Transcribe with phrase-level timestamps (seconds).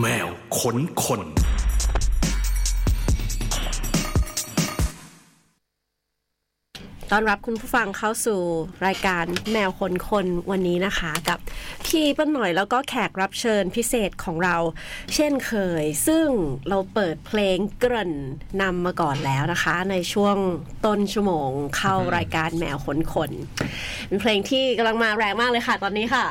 [0.00, 1.20] แมวขนคน
[7.10, 8.40] ต้อนรับคุณผู้ฟังเข้าสู่
[8.86, 11.38] รายการแมวคนคนวันนี้นะคะ กับ
[11.86, 14.56] พี่ป้าหน่อยแล้วก็แขกรับเชิญพิเศษของเรา
[15.14, 15.52] เช่นเค
[15.82, 16.26] ย ซึ่ง
[16.68, 18.12] เราเปิดเพลงเกริ่น
[18.62, 20.36] นำมาก่อนแล้วนะคะ ในช่วง
[20.86, 23.30] ต้นชั่วโมงเข้ารายการแมวคนคน
[24.08, 26.26] เป็นเพลงที่กำลังมาแรงมากเลยค่ะ ตอนนี้ค่ะ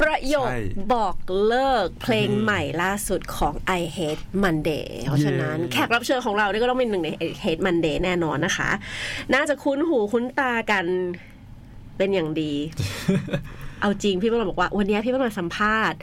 [0.00, 0.60] ประโยคใช้
[0.94, 8.70] บอกเลิกเพลงใหม่ล่าสุดของ I Hate Monday เพราะฉะนั้นเย้แขกรับเชิญของเรานี่ก็ต้องเป็นหนึ่งใน I Hate Monday แน่นอนนะคะ
[9.34, 10.86] น่าจะคุ้นหูคุ้นตากัน
[12.00, 12.52] เป็นอย่างดี
[13.80, 15.98] เอาจริงพี่เปิ้ลบอกว่า วันนี้พี่เปิ้ลมาสัมภาษณ์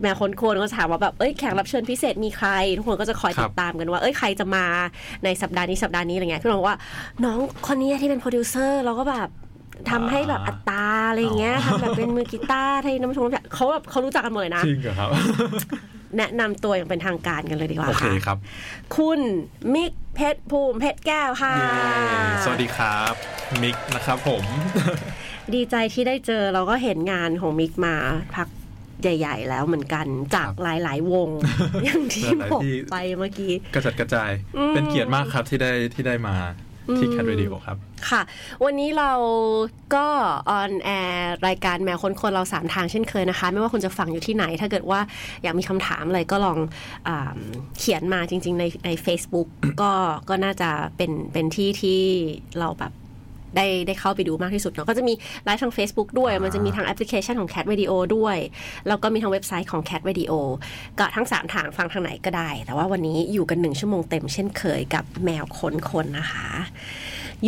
[0.00, 4.64] แมวค้นคนก็ถามว่าแบบเอ้ยแขกรับเชิญพิเศษมีใคร ทุกคนก็จะคอยครัติบดตามกันว่า เอ้ยใครจะมา
[5.24, 6.78] ในสัปดาห์นี้สัปดาห์นี้อะไรเงี้ยพี่เปิ้ลบอกว่า
[7.24, 9.28] น้องคนนี้ที่เป็นโปรดิวเซอร์เราก็แบบ
[9.90, 15.08] ทำให้แบบอัตราอะไรเงี้ยทำแบบเป็นมือกีตาร์ให้น้ำชงน้ำชาเขาแบบเขารู้จักกันหมดเลยนะจริงเหรอครับ
[16.18, 18.38] แนะนำตัวอย่างเป็นทางการกันเลยดีกว่าโอเคค่ะครับ
[18.96, 19.20] คุณ
[19.74, 21.82] มิกเพชรภูมิเพชรแก้วค่ะเย้
[22.44, 23.12] สวัสดีครับ
[23.62, 24.44] มิกนะครับผม
[25.56, 27.94] ดีใจที่ได้เจอเราก็เห็นงานของมิกมา
[28.36, 28.48] พัก
[29.02, 31.28] ใหญ่ ๆ แล้วเหมือนกันจากครับหลาย ๆ วง
[31.84, 36.36] อย่างที่หลายบอกๆที่ไปเมื่อกี้ กระจัดกระจายอืมเป็นเกียรติมากครับที่ได้ที่ได้มา
[36.98, 37.76] ที่อืม Cat Radio ครับ
[38.08, 38.22] ค่ะ
[38.64, 39.12] วันนี้เรา
[39.94, 40.06] ก็
[40.50, 45.00] on air รายการแมวค้นคนเราสามทางเช่นเคยนะคะ ไม่ว่าคุณจะฟังอยู่ที่ไหน ถ้าเกิดว่า
[45.42, 46.58] อยากมีคำถามอะไรก็ลอง
[47.08, 47.36] อา
[47.78, 49.48] เขียนมาจริง ๆ ในใน Facebook
[49.82, 49.92] ก็
[50.28, 52.00] ก็น่าจะเป็นเป็นที่ที่
[52.60, 52.92] เราแบบ
[53.56, 55.14] ได้ได้เข้าไปดูมากที่สุดเนาะก็จะมี
[55.44, 58.36] ไลฟ์ทาง Facebook ด้วยอ่ามัมันจะมีทางแอปพลิเคชันของ Cat Radio ด้วย
[58.88, 60.32] แล้วก็มีทางเว็บไซต์ของ Cat Radio
[60.98, 66.48] ก็ทั้ง 3 ทางฟังทางไหนก็ได้ แต่ว่าวันนี้อยู่กันหนึ่งชั่วโมงเต็มเช่นเคยกับแมวค้นคนนะคะ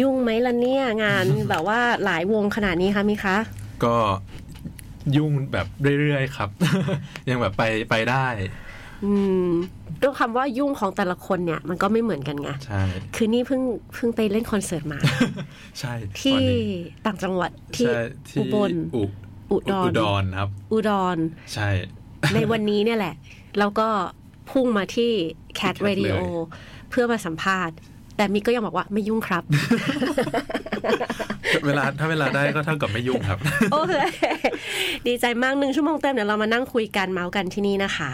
[0.00, 3.36] ยุ่งไหมล่ะเนี่ย งานแบบว่าหลายวงขนาดนี้คะมิคะ
[3.84, 3.94] ก็
[5.16, 5.66] ยุ่งแบบ
[6.00, 6.48] เรื่อยๆครับ
[7.28, 8.26] ยังแบบไปไปได้
[9.04, 9.12] อื
[9.46, 9.48] ม
[10.04, 12.82] ด้วยคำว่ายุ่งของแต่ละคนเนี่ย มันก็ไม่เหมือนกันไงใช่
[13.16, 13.62] คือนี่เพิ่ง
[13.94, 14.98] เพิ่งไปเล่นคอนเสิร์ตมา
[15.80, 16.62] ใช่ที่วันนี้
[17.06, 19.02] ต่างจังหวัดที่ใช่ที่อุบลอุ
[19.52, 21.16] อุดรอุดรครับ อุดร
[21.54, 21.68] ใช่
[22.34, 23.14] ในวันนี้เนี่ยแหละ
[23.58, 23.88] แล้วก็
[24.50, 25.10] พุ่งมาที่
[25.58, 26.22] Cat Cat Radio เลย
[26.90, 27.76] เพื่อมาสัมภาษณ์
[28.16, 29.42] แต่มิกก็ยังบอกว่าไม่ยุ่งครับ
[31.66, 33.38] เวลาถ้าเวลาได้ก็เท่ากับไม่ยุ่งครับ
[33.72, 33.94] โอเค
[35.06, 38.10] ดีใจมากหนึ่งชั่วโมงเต็มเดี๋ยวเรามานั่งคุยกันเมาส์กันที่นี่นะคะ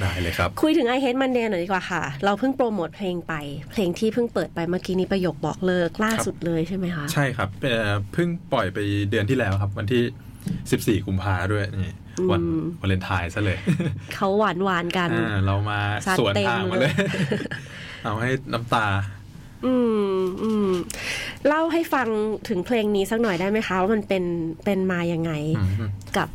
[0.00, 3.34] ได้เลยครับ คุยถึง I Hate Monday หน่อยดีกว่าค่ะ เราเพิ่งโปรโมทเพลงไป
[3.72, 8.78] เพลงที่เพิ่งเปิดไปเมื่อกี้นี้ประโยคบอกเลิกล่าสุดเลยใช่ไหมคะ ใช่ครับเอ่อเพิ่งปล่อยไป
[9.10, 11.94] เดือนที่แล้วครับ วันที่ 14กุมภาด้วยนี่
[12.30, 13.58] วันอืมวาเลนไทน์ซะเลย
[14.14, 16.94] เขาหวานหวานๆกันอ่าเรามาซัดสวนเต็มทางมาเลเลยย
[18.04, 18.86] เอาให้น้ำตา
[19.64, 19.74] อื
[20.16, 20.70] มอืม
[21.46, 22.08] เล่าให้ฟัง
[22.48, 24.24] ถึงเพลงนี้สักหน่อยได้ไหมคะว่ามันเป็น
[24.64, 26.28] เป็นมายังไงอืมกับ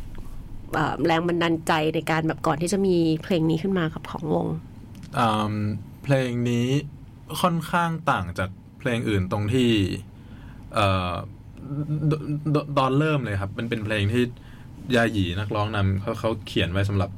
[0.74, 4.46] เอ่อแรงบันดาลใจในการแบบก่อนที่จะมีเพลงนี้ขึ้นมากับของวง
[5.18, 5.54] อืม
[6.04, 6.66] เพลงนี้
[7.40, 9.70] ค่อนข้างต่างจากเพลงอื่นตรงที่
[10.74, 11.12] เอ่อ
[12.10, 14.22] ดดตอนเริ่มเลยครับมันเป็นเพลงที่
[14.94, 17.10] ยาหยีนักร้องนำเขาเขาเขียนไว้สำหรับ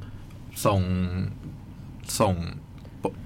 [0.66, 0.80] ส่ง
[2.20, 2.34] ส่ง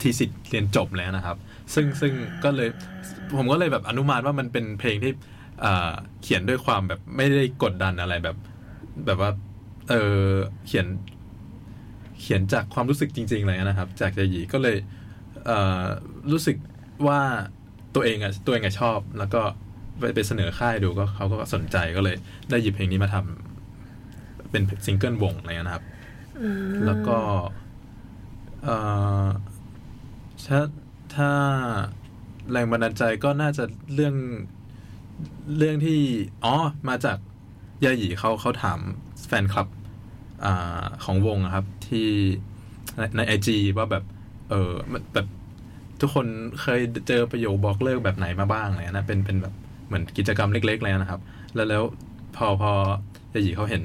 [0.03, 1.37] ทีสิทธิ์เรียนจบแล้วนะครับ
[1.75, 2.13] ซึ่งซึ่ง
[2.45, 2.69] ก็เลย
[3.37, 5.13] ผมก็เลยแบบอนุมานว่ามันเป็นเพลงที่
[5.61, 5.93] เอ่อ
[6.23, 8.37] เขียนด้วยความแบบไม่ได้กดดันอะไรแบบ
[9.07, 9.31] แบบว่า
[9.91, 10.29] เออ
[10.67, 10.87] เขียน
[12.21, 14.77] เขียนจากความรู้สึกจริงๆเลยนะครับ จากยาหยีก็เลย
[15.47, 15.85] เอ่อ
[16.33, 16.57] รู้สึก
[17.07, 17.21] ว่า
[17.95, 19.43] ตัวเองอะตัวเองอะชอบ แล้วก็
[19.99, 22.17] ไปไปเสนอค่ายดูก็เขาก็สนใจก็เลย
[22.51, 25.85] ได้หยิบเพลงนี้มาทำเป็นซิงเกิลวงอะไรเงี้ยนะครับ
[26.87, 27.17] แล้วก็
[28.65, 28.77] เอ่
[29.25, 29.27] อ
[30.47, 30.61] ถ้า
[31.17, 31.31] ถ้า
[32.51, 34.15] แรงบันดาลใจก็น่าจะเรื่อง
[35.59, 36.01] เรื่องที่
[36.45, 36.55] อ๋อ
[36.89, 37.19] มาจาก
[37.85, 38.79] ยาหยีเขาเขาถาม
[39.27, 39.67] แฟนคลับ
[40.45, 40.47] อ
[41.05, 42.09] ของวงครับที่
[43.17, 44.05] ในไอจีว่าแบบ
[44.51, 44.73] เออ
[45.15, 45.27] แบบ
[46.01, 46.27] ทุกคน
[46.63, 49.55] เคยเจอประโยคบอกเลิกแบบไหนมาบ้างอะไรเลยนะเป็นเป็นแบบ
[49.87, 51.21] เหมือนกิจกรรมเล็ก ๆ เลยนะครับ
[51.55, 51.83] แล้วแล้ว
[52.37, 52.73] พอพอ
[53.35, 53.83] ยาหยีเขาเห็น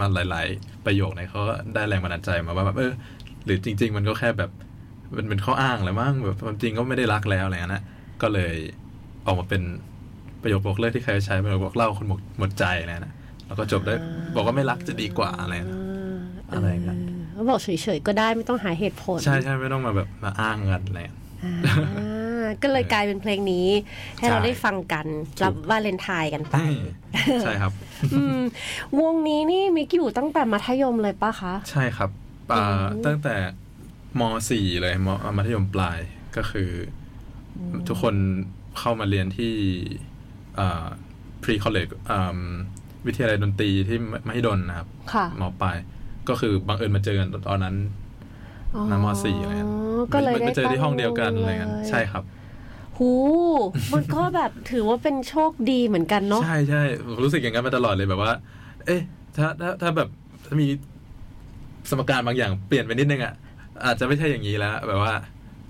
[0.00, 2.92] มาหลาย ๆ ประโยคเนี่ยเขาก็ได้แรงบันดาลใจมาว่าแบบเออ
[3.44, 4.50] หรือจริง ๆ มันก็แค่แบบ
[5.16, 7.82] มันเป็นข้ออ้างแหละมั้งแบบความจริงก็ไม่ได้รักแล้วอะไรเงี้ยนะ
[8.22, 8.54] ก็เลย
[9.26, 9.62] ออกมาเป็น
[10.42, 13.12] ประโยคบอกเลิกที่ใครใช้ประโยคบอกเล่าคนหมดหมดใจอะไรนะ
[13.46, 13.94] แล้วก็จบได้
[14.34, 15.78] บอกว่าไม่รักจะดีกว่าอะไรนะ
[16.52, 16.96] อะไรอย่างเงี้ย
[17.32, 23.66] เขาบอกเฉยๆก็ได้ไม่ต้องหาเหตุผล ใช่ใช่ไม่ต้องมาแบบมาอ้างกันอะไรเงี้ยอ่าก็เลยกลายเป็นเพลงนี้
[24.18, 25.06] ให้เราใช่ได้ฟังกัน
[25.42, 26.56] รับวาเลนไทน์กันไป
[27.42, 27.72] ใช่ครับ
[28.14, 28.38] อืม
[29.00, 32.10] วงนี้นี่มิกอยู่ตั้งแต่มัธยมเลยปะคะ ใช่ครับ
[32.52, 33.34] อ่าอืมตั้งแต่
[34.20, 35.98] ม .4 เลยมมัธยมปลาย
[36.36, 36.70] ก็คือ
[37.58, 38.14] อทุกคน
[38.78, 39.54] เข้ามาเรียนที่
[40.58, 40.86] อ่า
[41.42, 42.40] pre college อ่า
[43.06, 43.98] วิทยาลัยดนตรีที่
[44.28, 45.76] มหิดลนะครับค่ะมปลาย
[46.28, 47.76] ก็คือบังเอิญมาเจอกันตอนนั้น
[48.74, 49.68] อ๋อน้ำมสี่อะไรเงี้ย
[50.14, 52.22] ก็เลยมาได้มาเจอที่ห้องเดียวกันอะไรเงี้ยลใช่ครับ
[52.98, 53.10] หู
[53.92, 58.32] มันก็แบบถือว่าเป็นโชคดีเหมือนกันเนาะใช่ใช่ผมรู้สึกอย่างนั้นมาตลอดเลยแบบว่า
[58.86, 59.00] เอ๊ะ
[59.36, 60.08] ถ้าถ้าถ้าแบบ
[60.44, 60.68] ถ้ามี
[61.90, 63.34] สมการบางอย่างเปลี่ยนไปนิดนึงอะ
[63.84, 65.14] อาจจะไม่ใช่อย่างนี้แล้ว แบบว่า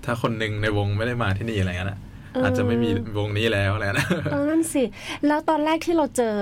[0.05, 1.99] ถ้าคนหนึ่งในวงไม่ได้มาที่นี่อะไรเงี้ยนะ
[2.33, 4.83] เออออาจจะไม่มีวงนี้แล้วอะไรเงี้ยนะเออนั่นสิ
[5.27, 6.35] แล้วตอนแรกที่เราเจอ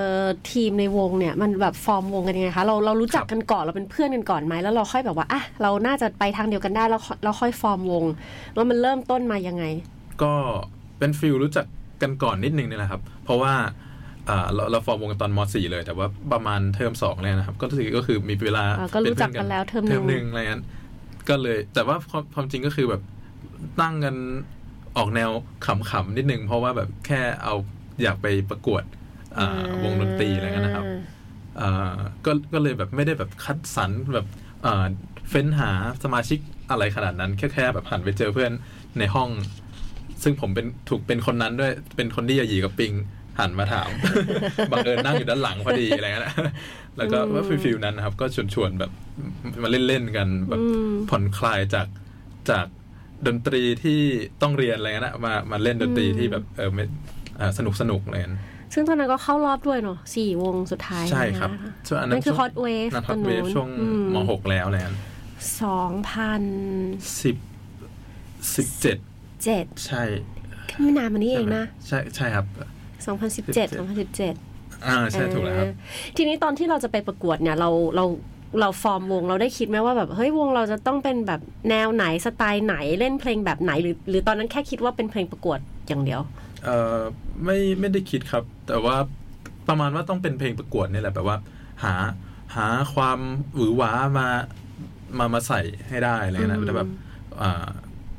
[0.51, 8.03] ทีมในวงเนี่ย มันแบบฟอร์มวงกันยังไงคะ เราเรารู้จักกันก่อนเราเป็นเพื่อนกันก่อนไหมแล้วเราค่อยแบบว่าอะเราน่าจะไปทางเดียวกันได้แล้วเราค่อยฟอร์มวง
[8.55, 9.63] แล้วมันเริ่มต้นมายังไง
[10.23, 10.33] ก็
[10.99, 11.65] เป็น feel รู้จัก
[12.01, 13.53] กันก่อนนิดนึงนี่แหละครับ เพราะว่า
[14.29, 20.61] อ่าเราเราฟอร์มวงกันตอนม.4 เลยแต่ว่าประมาณเทอมสองเลยนะครับ ก็คือก็คือมีเวลาอ่าก็รู้จักกันแล้วเทอมหนึ่งเทอมหนึ่งอะไรเงี้ย
[21.29, 23.01] ก็เลย แต่ว่าความความจริงก็คือแบบ
[23.81, 24.15] ตั้งกัน
[24.97, 25.31] ออกแนว
[25.65, 27.55] ขำๆนิดนึง เพราะว่าแบบแค่เอา
[28.03, 28.83] อยากไปประกวด
[29.37, 30.85] อ่าวงดนตรีอะไรเงี้ยนะครับ
[31.61, 34.27] อ่าก็ก็เลยแบบไม่ได้แบบคัดสรรแบบ
[34.65, 34.85] อ่า
[35.29, 35.71] เฟ้นหา
[36.03, 36.39] สมาชิก
[36.69, 38.51] อะไรขนาดนั้น แค่แค่แบบหันไปเจอเพื่อน
[38.99, 39.29] ในห้อง
[40.23, 42.93] ซึ่งผมเป็นถูกเป็นคนนั้นด้วยเป็นคนที่ยาหยีกับปิง
[43.39, 43.89] หันมาถาม
[44.71, 46.33] บังเอิญนั่งอยู่ด้านหลังพอดีอะไรเงี้ยนะ
[46.97, 48.91] แล้วก็ว่าฟิลๆนั้นนะครับ ก็ชวนชวนๆแบบ
[49.63, 51.87] มาเล่นๆกันแบบอืมผ่อนคลายจาก
[52.49, 52.65] จาก
[53.27, 53.99] ดนตรีที่
[54.41, 56.83] ต้องเรียนอะไรเงี้ยนะมามาเล่นดนตรีที่แบบเออไม่
[57.39, 58.35] อ่าสนุกสนุกอะไรเงี้ย
[58.73, 64.97] ซึ่งตอนนั้นก็เข้ารอบด้วยเนาะสี่วงสุดท้ายใช่ครับนะะช่วงอันนั่นั้นนคือช่วง Hot Wave นั่นฮตออนตนู้เวนฟช่วงอืมมหกแล้วอะไรเงี้ย
[65.61, 66.43] สองพัน
[67.21, 67.37] สิบ
[68.55, 68.97] สิบเจ็ด
[69.43, 70.03] เจ็ดใช่
[70.79, 72.45] ไม่นานมานี้เองนะ ใช่ใช่ครับ
[73.07, 74.33] สองพันสิบเจ็ดสองพันสิบเจ็ด
[74.85, 75.67] อ่าใช่ถูกแล้วครับ
[76.17, 78.05] ทีนี้ตอนที่เราจะไปประกวดเนี่ยเราเรา
[78.59, 86.21] เราฟอร์มวงเราได้คิดไหมว่าแบบเฮ้ยวงเราจะต้องเป็นแบบแนวไหนสไตล์ไหนเล่นเพลงแบบไหนหรือ หรือตอนนั้นแค่คิดว่าเป็นเพลงประกวดอย่างเดียว
[86.65, 86.99] เอ่อ
[87.43, 88.95] ไม่ไม่ได้คิดครับ แต่ว่า
[89.67, 91.37] ประมาณว่าต้องเป็นเพลงประกวดนี่แหละแบบว่า
[91.83, 91.93] หา
[92.55, 93.19] หาความ
[93.55, 94.27] หวือหวามา
[95.17, 96.89] มามาใส่ให้ได้อะไรเงี้ยอืนะมแต่แบบ
[97.41, 97.67] อ่า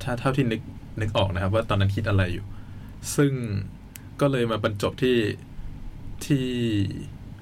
[0.02, 0.60] ถ้าเท่าที่นึก
[1.00, 2.44] นึกออกนะครับ ว่าตอนนั้นคิดอะไรอยู่
[3.16, 3.32] ซึ่ง
[4.20, 5.18] ก็เลยมาบรรจบที่
[6.24, 6.46] ที่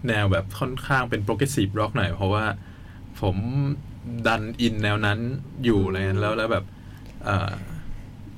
[0.08, 2.44] แนวแบบค่อนข้างเป็น progressive rock หน่อย เพราะว่า
[3.20, 3.36] ผม
[4.26, 5.18] ดัน in แนวนั้น
[5.64, 6.64] อยู่อะไรเงี้ยแล้วแล้วแบบ
[7.28, 7.52] อ่า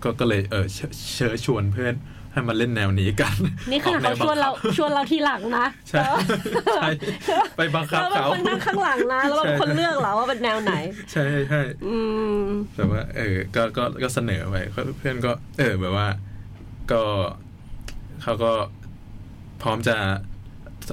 [0.03, 0.79] ก็ก็เลยเออเช
[1.15, 1.95] เชิญชวนเพื่อน
[2.33, 3.35] ให้มาเล่นแนวนี้กัน
[3.71, 6.03] นี่ขนาดเขาออกแวชวนเราบังคับชวนเราทีหลังนะ ใช่
[6.77, 6.89] ใช่
[7.57, 10.73] ไปบังคับแล้วบางเขาคนนั่งข้างหลังนะ แล้วบางคนเลือกเหรอว่าเป็นแนวไหน
[11.13, 11.97] ใช่ใช่อื
[12.41, 12.43] ม
[12.75, 14.57] แต่ว่า เออ ก็ก็ก็เสนอไป
[14.99, 16.09] เพื่อนก็ เออแบบว่า
[16.93, 17.03] ก็
[18.23, 18.51] เขาก็
[19.63, 19.97] พร้อมจะ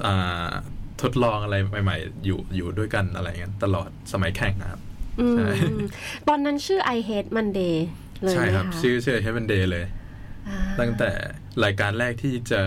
[0.06, 0.48] อ่า
[1.02, 4.80] ทดลองอะไรใหม่ ๆ อยู่อยู่ด้วยกันอะไรเงี้ยตลอดสมัยแข่งนะครับ
[5.20, 5.48] อืมใช่
[6.28, 7.74] ตอนนั้นชื่อ I Hate Monday
[8.22, 9.84] เลยใช่ไหมครับคะชื่อชื่อ Heaven Day เลย
[10.48, 11.10] อ่าตั้งแต่
[11.64, 12.60] รายการแรกที่จะ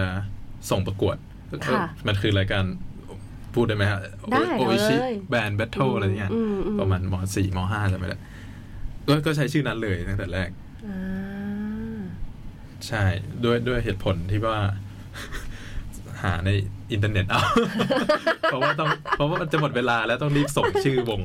[0.69, 1.17] ส่งประกวด
[1.67, 2.63] ค่ะมันคือรายการ
[3.53, 3.99] พูดได้ไหมฮะ
[4.31, 8.17] ได้โออิชิเลย band battle อะไรเงี้ยอืมอืมประมาณมสี่มห้าจำไม่ได้
[9.07, 10.49] ก็ก็ใช้ชื่อนั้นเลยตั้งแต่แรก
[10.87, 11.18] อ่า
[12.87, 13.03] ใช่
[13.43, 14.57] ด้วยด้วยเหตุผลที่ว่า
[16.23, 16.49] หาใน
[16.91, 17.41] อินเทอร์เน็ตเอา
[18.43, 21.21] เพราะว่าต้องเพราะว่ามันจะหมดเวลาแล้วต้องรีบส่งชื่อวง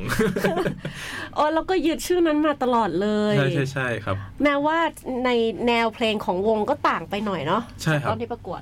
[1.35, 4.79] โอ้แล้วก็ยึดชื่อนั้นมาตลอดเลย ใช่ใช่ใช่ครับ แม้ว่า
[5.25, 5.31] ใน
[5.67, 8.61] แนวเพลงของวงก็ต่างไปหน่อยเนาะใช่ครับตอนที่ประกวด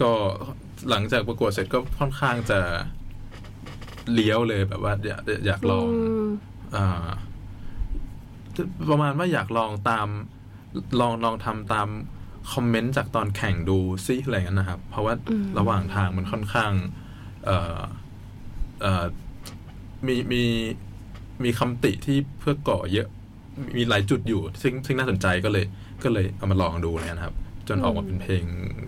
[0.00, 0.12] ก็
[0.90, 2.60] หลังจากประกวดเสร็จก็ค่อนข้างจะ
[4.12, 6.28] เลี้ยวเลยแบบว่าอยากอยากลองม
[6.76, 7.08] อ่า
[8.90, 10.08] ประมาณว่าอยากลองตาม
[11.00, 11.88] ลองลองทำตาม
[12.52, 16.72] คอมเมนต์จากตอนแข่งดูซิอะไรเงี้ยนะครับ เพราะว่าอืมระหว่างทางมันค่อนข้าง
[17.44, 17.80] เอ่อ
[18.82, 19.04] เอ่อ
[20.06, 20.42] มีมี
[21.44, 23.08] มีคำติที่เพื่อก่อเยอะ
[23.76, 25.64] มีหลายจุดอยู่ ซึ่งซึ่งน่าสนใจก็เลย
[26.04, 27.34] ก็เลยเอามาลองดูเลยนะครับ
[27.68, 28.44] จนออกมาเป็นเพลง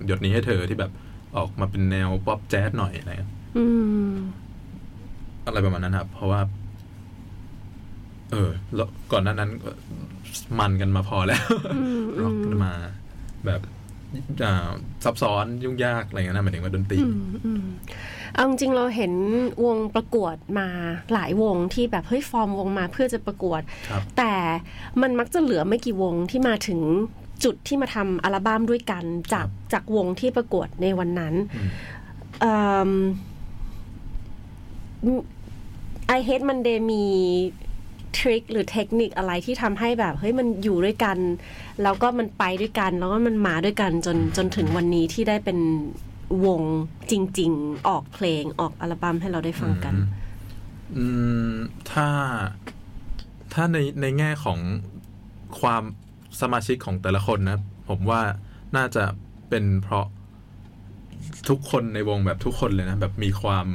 [0.07, 0.93] หยดนี้ให้เธอที่แบบ
[1.37, 3.65] ออกมาเป็นแนวป๊อปแจ๊สหน่อยอะไรเงี้ยอื
[4.11, 4.13] ม
[5.47, 6.41] อะไรประมาณนั้นครับ เพราะว่า
[8.33, 9.71] เออ แล้วก่อนหน้านั้นก็
[10.59, 11.43] มันกันมาพอแล้ว
[11.75, 12.73] อืมร็อกอืมมา
[13.47, 13.61] แบบ
[14.45, 14.71] อ่า
[15.05, 17.65] ซับซ้อนยุ่งยากอะไรเงี้ยนะหมายถึงว่าดนตรีอืมอืม
[18.35, 19.13] เอาจริงๆเราเห็น
[19.65, 20.69] วงประกวดมา
[21.13, 24.35] หลายวงที่แบบเฮ้ยฟอร์มวงมาเพื่อจะประกวดครับแต่
[25.01, 26.81] มันมักจะเหลือไม่กี่วงที่มาถึง
[27.45, 31.35] จุดที่มาทำอัลบั้มด้วยกันจากจากวงที่ประกวดในวันนั้น
[32.45, 32.51] อื
[32.91, 32.93] ม
[36.07, 37.05] ไอเฮดมันเดมี
[38.17, 41.19] ทริคหรือเทคนิคอะไรที่ทำให้แบบเฮ้ยมันอยู่ด้วยกัน
[41.83, 45.59] แล้วก็มันไปด้วยกัน แล้วก็มันมาด้วยกันจนจนถึงวันนี้ที่ได้เป็น
[46.47, 46.63] วง
[47.11, 50.07] จริง ๆ ออกเพลงออกอัลบั้มให้เราได้ฟังกัน อืม
[50.97, 51.07] อื
[51.51, 51.53] ม
[51.93, 52.09] ถ้า
[53.53, 54.59] ถ้าในในแง่ของ
[55.61, 55.83] ความ
[56.41, 58.23] สมาชิกของแต่ละคนนะ ผมว่า
[58.77, 59.05] น่าจะ
[59.49, 60.07] เป็นเพราะ
[61.49, 63.67] ทุกคนในวงแบบทุกคนเลยนะ แบบมีความ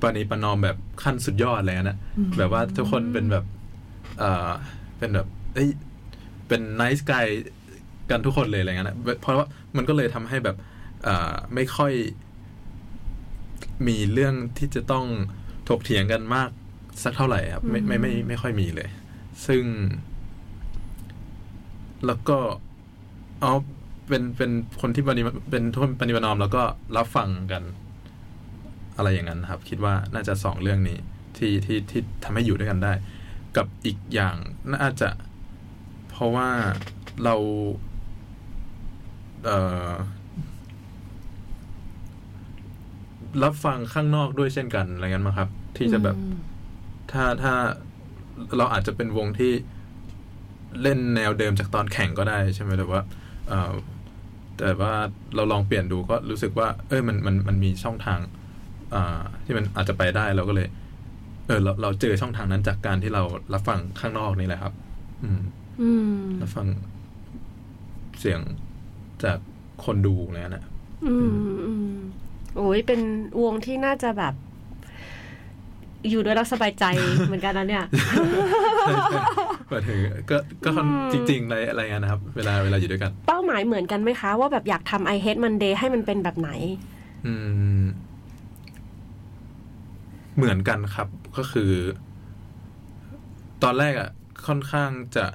[0.00, 1.96] ปณีประนอมแบบขั้นสุดยอดเลยนะ
[2.38, 3.44] แบบว่าทุกคนเป็นแบบ
[4.18, 4.48] เออ
[4.98, 5.68] เป็นแบบเอ้ย
[6.48, 7.26] เป็นไนส์กาย
[8.10, 10.56] กันทุกคนเลยอะไรเงี้ยนะเพราะว่ามันก็เลยทำให้แบบ
[11.02, 11.92] เออไม่ค่อย
[13.88, 15.06] มีเรื่องที่จะต้อง
[15.68, 16.48] ถกเถียงกันมาก
[17.04, 18.88] สักเท่าไหร่ครับไม่ไม่ไม่ไม่ค่อยมีเลย
[19.46, 19.64] ซึ่ง
[22.06, 22.38] แล้วก็
[23.40, 23.52] เอา
[24.08, 26.62] เป็นเป็นคนที่ปฏิเป็นทุนปฏิบัตินอม แล้วก็
[26.96, 27.62] รับฟังกัน
[28.96, 30.98] อะไรอย่างนั้นครับ คิดว่าน่าจะสองเรื่องนี้
[31.36, 32.92] ที่ที่ที่ทำให้อยู่ด้วยกันได้
[33.56, 34.36] กับอีกอย่าง
[34.74, 35.10] น่าจะ
[36.10, 36.48] เพราะว่า
[37.24, 37.34] เรา
[39.44, 39.58] เอ่
[39.88, 39.90] อ
[43.42, 46.16] รับฟังข้างนอกด้วยเช่นกันอะไรเงี้ยมั้งครับ ที่จะแบบ
[47.12, 47.54] ถ้าถ้า
[48.56, 49.52] เราอาจจะเป็นวงที่
[50.82, 53.02] เล่นแนวเดิมจากตอนแข่งก็ได้ใช่ไหมแต่ว่า
[53.48, 53.72] เอ่อ
[54.58, 54.94] แต่ว่า
[55.34, 58.20] เราลองเปลี่ยนดูก็รู้สึกว่า เอ้ยมันมันมันมีช่องทาง
[58.94, 60.68] อ่าที่มันอาจจะไปได้เราก็เลย
[61.46, 63.22] เออเราเราเจอช่องทางนั้นจากการที่เรา
[63.52, 64.72] รับฟังข้างนอกนี่แหละครับ
[65.22, 65.40] อืม
[65.82, 66.66] อืมรับฟัง
[68.20, 68.40] เสียง
[69.24, 69.38] จาก
[69.84, 70.64] คนดูเนี่ยนะ
[71.06, 71.34] อืม
[71.66, 71.94] อืม
[72.56, 73.00] โอ้ยเป็น
[73.42, 74.34] วงที่น่าจะแบบ
[76.10, 76.84] อยู่ด้วยแล้วสบายใจ
[77.26, 77.84] เหมือนกันนะเนี่ย
[79.70, 79.98] หมายถึง
[80.30, 86.50] ก็ก็ค่อนจริงๆอะไรอะไรเงี้ยนะครับ เวลาเวลาอยู่ด้วยกัน เป้าหมายเหมือนกันไหมคะ ว่าแบบอยากทำ I Hate Monday ให้มันเป็นแบบไหน
[87.26, 87.32] อื
[87.82, 87.84] ม
[90.36, 91.72] เหมือนกันครับก็คือ
[93.62, 94.10] ตอนแรกอะ่ะ
[94.46, 95.26] ค่อนข้างจะ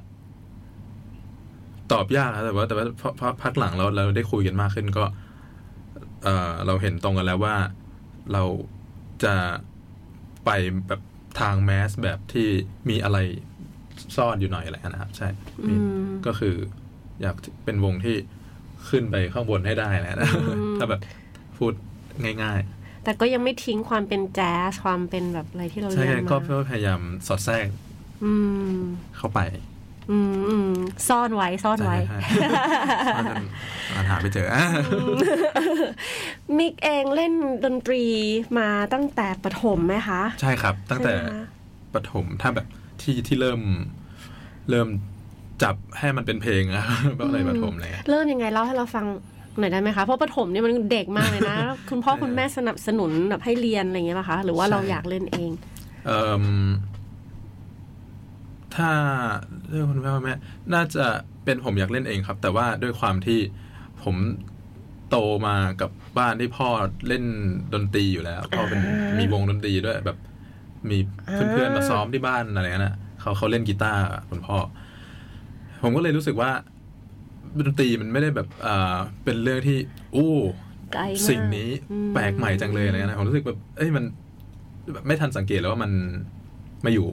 [1.91, 5.06] ตอบยากนะแต่ว่าแต่ว่าพอพอพักหลังเราเราได้คุยกันมากขึ้นก็
[6.24, 7.56] เออเราเห็นตรงกันแล้วว่า
[8.34, 8.44] เรา
[9.24, 9.36] จะ
[10.46, 10.50] ไป
[10.88, 11.01] แบบ
[11.39, 12.48] ทางแมสแบบที่
[12.89, 13.18] มีอะไร
[14.15, 15.27] ซ่อนอยู่หน่อยอะไรนะครับใช่
[15.68, 16.56] มีอืมก็คือ
[17.22, 18.15] อยากเป็นวงที่
[18.89, 21.01] ขึ้นไปข้างบนให้ได้แหละนะอืมถ้าแบบ
[21.58, 21.74] พูด
[22.44, 22.60] ง่าย
[23.03, 27.68] แต่ก็ยังไม่ทิ้งความเป็นแจ๊สความเป็นแบบอะไรที่เราๆใช่เรียนก็มาเพื่อพยายามสอดแทรก
[28.24, 28.34] อื
[28.74, 28.75] ม
[29.18, 29.39] เข้าไป
[30.12, 30.70] อืมอืม
[31.08, 32.39] ซ่อนไว้ซ่อนไว้ใช่ใช่
[33.15, 33.36] ว่าจะ
[33.94, 34.65] อ่านหาไปเจออะ
[36.58, 37.34] มิกเองเล่น
[37.65, 38.03] ดนตรี
[38.58, 41.48] มาตั้งแต่ประถมไหมคะ ใช่ครับ ตั้งแต่ใช่ไหมคะ
[41.94, 42.68] ประถมถ้าแบบ
[43.01, 43.62] ที่ที่เริ่ม
[44.70, 44.88] เริ่ม
[45.63, 46.86] จับให้มันเป็นเพลงอะ
[47.18, 49.06] แบบอะไรประถมอะไรเลยเริ่มยังไงเล่าให้เราฟัง
[49.60, 51.58] หน่อยได้ไหมคะ เพราะประถมนี่มันเด็กมากเลยนะ
[51.89, 55.51] คุณพ่อคุณแม่สนับสนุนแบบให้เรียนอะไรอย่างเงี้ยป่ะคะ หรือว่าเราอยากเล่นเอง
[56.06, 56.46] เอ่ม
[58.75, 58.92] ถ้า
[59.70, 60.36] เรื่องคุณแม่พ่อแม่
[60.74, 61.06] น่าจะ
[61.44, 63.39] เป็นผมอยากเล่นเองครับ แต่ว่าด้วยความที่
[64.04, 64.16] ผม
[65.10, 66.70] โตมากับบ้านที่พ่อ
[67.08, 67.24] เล่น
[67.74, 70.18] ดนตรีอยู่แล้วพ่อเป็นอ่ามีมีวงดนตรีด้วยแบบ
[70.89, 70.98] มี
[71.34, 74.58] เพื่อนๆมาซ้อมที่บ้านอะไรนั่นนะเขาเขาเล่นกีตาร์คุณพ่อ
[75.84, 76.51] ผมก็เลยรู้สึกว่า
[77.58, 79.77] ดนตรีมันไม่ได้แบบอ่าเป็นเรื่องที่
[80.15, 80.34] อู้
[80.94, 84.03] ไกลมากสิ่งนี้อืมแปลกใหม่จังเลยอะไรเงี้ยนะผมรู้สึกแบบเอ้ยมัน
[84.94, 85.91] แบบไม่ทันสังเกตเลยว่ามัน
[86.86, 87.08] มาอยู่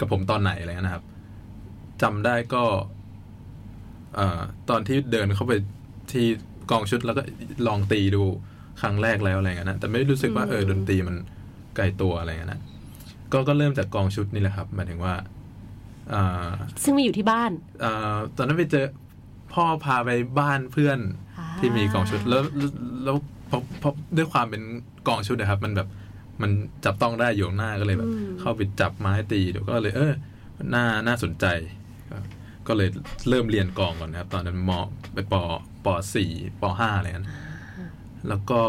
[0.00, 1.04] กับผมตอนไหนอะไรเงี้ยนะครับ
[2.02, 2.64] จำได้ก็
[4.14, 5.52] เอ่อตอนที่เดินเข้าไป
[6.12, 6.26] ที่
[6.70, 7.22] กองชุดแล้วก็
[7.66, 8.22] ลองตีดู
[8.80, 11.16] ครั้งแรกแล้วอะไรเงี้ยนะแต่ไม่ได้รู้สึกว่าเออดนตรีมัน
[11.76, 12.60] ไกลตัวอะไรเงี้ยนะ
[13.32, 15.14] ก็ก็เริ่มจากกองชุดนี่แหละครับหมายถึงว่า
[16.12, 16.50] อ่า
[16.82, 18.86] ซึ่งมาอยู่ที่บ้านเอ่อตอนนั้นไปเจอ
[19.54, 20.98] พ่อพาไปบ้านเพื่อน
[21.38, 22.70] อ่าที่มีกล่องชุดแล้วแล้ว
[23.04, 23.16] แล้ว
[23.50, 24.62] พอพอด้วยความเป็น
[25.08, 25.88] กล่องชุดนะครับ มันแบบ
[26.42, 26.50] มัน
[26.84, 30.12] จับต้องได้อยู่ข้างหน้าก็เลยแบบ เข้าไปจับไม้ตีเดี๋ยวก็เลย เออ
[30.74, 31.46] น่าน่าสนใจ
[32.10, 32.16] ก็
[32.66, 32.88] ก็เลย
[33.28, 34.70] เริ่มเรียนกลองก่อนนะครับ ตอนนั้นม
[35.14, 35.34] ไปป
[35.84, 36.30] ปสี่
[36.60, 37.28] ปห้าอะไรนั้น
[38.28, 38.60] แล้วก็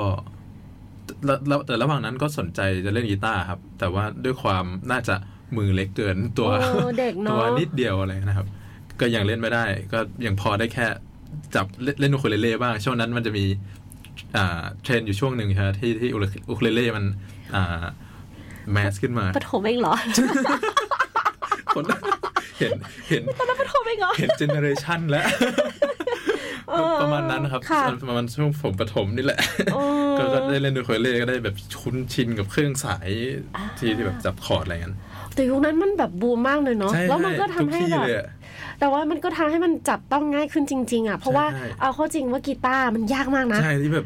[1.25, 5.15] แล้วแล้วแต่ระหว่างนั้นก็สนใจจะเล่นกีตาร์ครับ แต่ว่าด้วยความน่าจะ
[5.57, 8.47] มือเล็กเกินตัวโอ้เด็กตัเนาะวนิดเดียวอะไรนะครับ
[9.03, 10.85] ก็ยังเล่นไม่ได้ ก็ยังพอได้แค่
[11.55, 13.45] จับเล่นเล่นอูคูเลเล่บ้าง ช่วงนั้นมันจะมี
[14.37, 17.05] อ่าเทรนด์อยู่ช่วงหนึ่งใช่ไหมที่ที่อูคูเลเล่มัน
[17.55, 17.83] อ่า
[18.71, 19.95] mass ขึ้นมาประถมเองเหรอ
[21.75, 21.83] คน
[22.59, 22.71] เห็น
[23.09, 25.25] เห็นตอนนั้นประถมเองเหรอเห็นเจเนอเรชันแล้ว
[26.69, 29.39] เออประมาณนั้นนะครับค่ะประมาณช่วงผมประถมนี่แหละ
[29.75, 29.83] อ๋อ
[30.17, 33.09] ก็ก็ได้เล่นอูคูเลเล่ก็ได้แบบคุ้นชินกับเครื่องสาย
[33.77, 34.95] ที่ที่แบบจับคอร์ดอะไรเงี้ย
[35.35, 38.27] แต่ยุคนั้นมันแบบบูมมากเลยเนาะใช่แล้วมันก็ทำทุกให้ที่แบบเลยอะ
[38.79, 44.05] แต่ว่ามันก็ทำให้มันจับต้องง่ายขึ้นจริง ๆ อะ เพราะว่าใช่เอาเข้าจริงว่ากีตาร์มันยากมากนะใช่ที่แบบ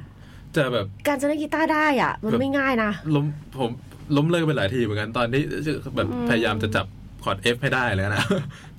[0.56, 3.26] จะแบบการจะเล่นกีตาร์ได้อะ มันแบบไม่ง่ายนะล้ม
[3.60, 3.72] ผม
[4.16, 5.42] ล้มเลิกไปหลายทีเหมือนกันตอนที่
[5.96, 6.86] แบบพยายามจะจับ
[7.24, 8.24] คอร์ด F ให้ได้เลยนะ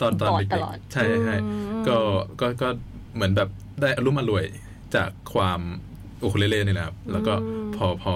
[0.00, 1.50] ตอนตอนบอดเด็ตกลอดๆใช่ใช่อื
[1.81, 1.97] มก็
[2.40, 2.69] ก็ก็
[3.14, 3.49] เหมือนแบบ
[3.81, 4.45] ได้อารมณ์อรวย
[4.95, 5.61] จากความ
[6.23, 7.35] อูคูเลเล่นี่แหละครับแล้วก็
[7.76, 8.12] พอพอ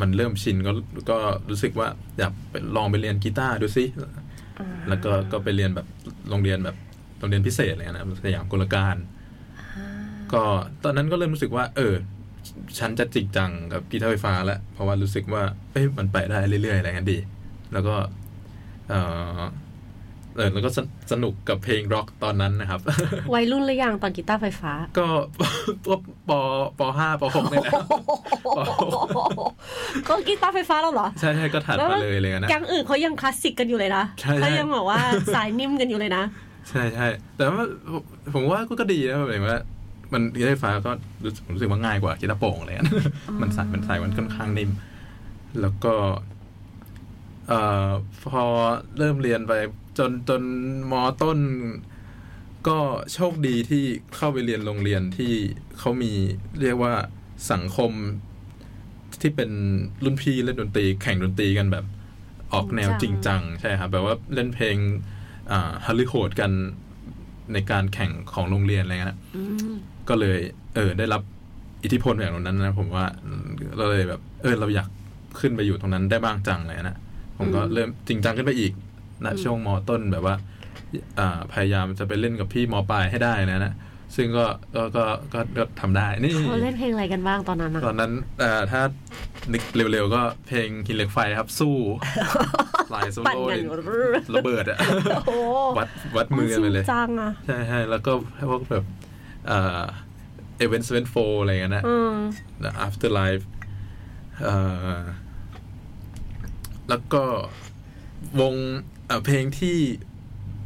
[0.00, 0.72] มันเริ่มชินก็
[1.10, 1.18] ก็
[1.50, 1.88] รู้สึกว่า
[2.18, 3.84] อยากไปลองไปเรียนกีตาร์ดูซิ
[4.88, 5.86] แล้วก็ก็ไปเรียนแบบ
[6.28, 6.76] โรงเรียนแบบ
[7.18, 8.96] โรงเรียนพิเศษอะไรเงี้ยนะสยามกุลการ
[10.32, 10.42] ก็
[10.84, 11.94] ตอนนั้นก็เริ่มรู้สึกว่า เออ
[12.78, 17.18] ฉันจะจริงจังกับกีตาร์ไฟฟ้าแล้วเพราะว่ารู้สึกว่าเอ้ยมันไปได้เรื่อยๆอะไรเงี้ยดี
[17.72, 17.96] แล้วก็
[18.88, 18.94] เอ
[19.38, 19.40] อ
[20.36, 22.80] เออแล้วก็สนสนุกกับเพลงร็อกตอนนั้นนะครับ
[23.34, 25.06] วัยรุ่นหรือยังตอนกีตาร์ไฟฟ้า ก็
[25.86, 25.88] ป
[26.28, 26.30] ป
[26.78, 27.72] ปห้าปหกนี่แหละ
[30.08, 35.00] ก็กีตาร์ไฟฟ้าแล้วเหรอ ใช่ใช่ก็ถัดมาเลยเลยนะแก๊งอื่นเขายังคลาสสิกกันอยู่เลยนะใช่ใช่เขายังบอกว่า
[35.34, 36.24] สายนิ่มกันอยู่เลยนะ
[36.68, 38.02] ใช่ใช่แต่ว่าผม
[38.34, 39.60] ผมว่าก็ดีนะหมายถึงว่า
[40.12, 40.92] มันกีตาร์ไฟฟ้าก็
[41.24, 42.84] รู้สึกผมรู้สึกว่าง่ายกว่ากีตาร์โปร่งอะไรเลย
[43.40, 44.70] มันสายมันสายมันค่อนข้างนิ่ม
[45.60, 45.94] แล้วก็
[47.48, 47.88] เอ่อ
[48.30, 48.44] พอ
[48.98, 49.52] เริ่มเรียนไป
[49.98, 50.42] จนจน
[50.90, 51.38] มอต้น
[52.68, 52.78] ก็
[53.14, 53.84] โชคดีที่
[54.16, 55.34] เข้าไปเรียนโรงเรียนที่
[55.78, 56.12] เขามี
[56.60, 56.94] เรียกว่า
[57.52, 57.92] สังคม
[59.20, 59.50] ที่เป็น
[60.04, 61.84] รุ่นพี่เล่นดนตรี แข่งดนตรีกันแบบ
[62.52, 64.76] ออกแนวจริงจังใช่ครับแบบว่าเล่นเพลง
[65.50, 66.50] อ่าฮัลลิโหดกัน
[67.52, 69.18] ในการแข่งของโรงเรียนอะไรเงี้ย
[70.08, 70.38] ก็เลย
[70.74, 71.22] เออ ได้รับ
[71.84, 73.06] อิทธิพลแบบนั้นนะผมว่า
[73.76, 74.88] เราเลยแบบ เออเราอยาก
[75.40, 76.96] ขึ้นไปอยู่ตรงนั้นได้บ้างจังเลยนะ
[77.38, 78.72] ผมก็เริ่มจริงจังขึ้นไปอีก
[79.24, 80.34] นะช่วงมต้นแบบว่า
[81.18, 83.74] อ่าพยายามจะไปเล่นกับพี่มปลายให้ได้นะนะ
[84.16, 88.82] ซึ่งก็ก็ก็ก็ก็ทำได้นี่เขาเล่นเพลงอะไรกันบ้างตอนนั้นอะตอนนั้นเอ่อถ้า
[89.52, 91.76] นึกเร็วๆ ก็เพลงหินเหล็กไฟครับสู้
[92.94, 93.68] ลายโซปั่นโล่กันนี่
[94.34, 94.78] ระเบิดอะ
[95.26, 95.36] โอ้
[95.78, 98.12] วัดวัดมือกันไปเลยจริงจังอะใช่ใช่แล้วก็
[98.50, 98.84] พวกแบบ
[99.48, 99.82] เอ่อ
[100.58, 102.14] เอเวนต์เวนโฟอะไรเงี้ยนะอืม
[102.86, 103.44] after life
[104.42, 104.56] เอ่
[104.98, 105.00] อ
[106.88, 107.22] แล้วก็
[108.40, 108.54] วง
[109.06, 109.76] เอ่อเพลงที่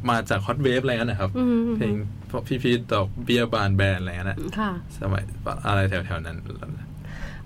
[0.09, 1.93] มาจากฮอตเวฟอะไรเงี้ยนะครับอืมเพลง
[2.31, 5.23] พวกพี่ๆดอกเบียร์บานแบนอะไรเงี้ยนะค่ะสมัย
[5.67, 6.37] อะไรแถวๆนั้น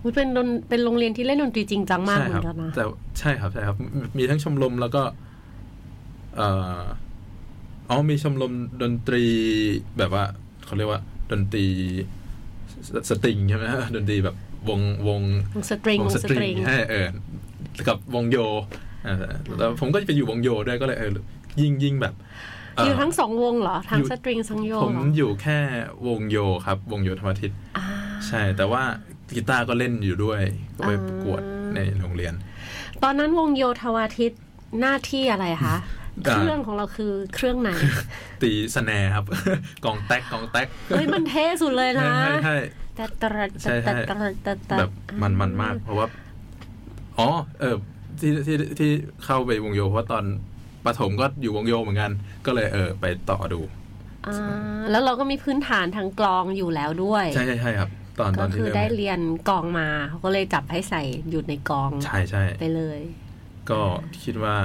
[0.02, 2.84] อุ๊ยเป็นดนเป็นโรงเรียนที่เล่นดนตรีจริงจังมากใช่เหมืคอรันกันนะแต่
[3.20, 3.78] ใช่ครับใช่ครับ
[4.18, 5.04] มีทั้งชมรมแล้วก็
[6.36, 6.50] เอ่
[6.80, 6.82] อ
[7.90, 9.24] อ๋อมีชมรมดนตรี
[9.98, 10.24] แบบว่า
[10.66, 11.66] เขาเรียกว่า ดนตรี
[12.88, 13.64] สสตริงใช่ไหม
[13.96, 14.36] ดนตรีแบบ
[14.70, 15.22] วงวง
[15.56, 17.08] วงสตริงวงสตริงใช่เออ
[17.88, 18.60] กับวงโยเออ
[19.60, 21.12] แล้วผมก็จะไปอยู่วงโยด้วยก็เลยเออ
[21.62, 22.14] ยิ่งยิ่งแบบ
[22.78, 25.58] เอยู่ทั้งสองวงเหรอทั้งอยู่สตริงทั้งโยผมเหรออยู่แค่
[26.08, 27.86] วงโยครับ วงโยธรรมทิศอ่า
[28.28, 28.84] ใช่ แต่ว่า
[29.36, 30.42] กีตาร์ก็เล่นอยู่ด้วย
[30.76, 32.34] ก็ไปประกวดอ่าในโรงเรียน
[33.04, 34.32] ตอนนั้นวงโยธวาทิต
[34.80, 35.76] หน้าที่อะไรคะ
[36.28, 37.70] อ่าเครื่องของเราคือเครื่องไหน
[38.42, 39.26] ตีสแนร์ครับ
[39.86, 42.58] กองแต๊กกองแต๊กเฮ้ยมันเท่สุดเลยใช่นะใช่ใช่
[42.96, 44.92] แต่ตระใช่ใช่แต่ตระแต่ตระแบบ
[45.22, 46.08] มันมันมาก เพราะว่า
[47.18, 47.76] อ๋อเออ
[48.20, 48.92] ที่ที่ที่
[49.26, 50.24] เข้าไปวงโย เพราะว่าตอน
[50.86, 52.12] ประถมก็อยู่วงโยเหมือนกัน
[52.46, 53.62] ก็เลยเออไปต่อดู
[54.28, 63.00] อ่าแล้วเราก็มีพื้นฐานทางกลองอยู่แล้วด้วย ใช่ใช่ใช่ครับ ตอนตก็อนที่คือเริ่มได้เรียนกลองมาเขาก็เลยจับให้ใส่อยู่ในกลองใช่ใช่ไปเลย
[63.70, 63.80] ก็
[64.24, 64.56] คิดว่า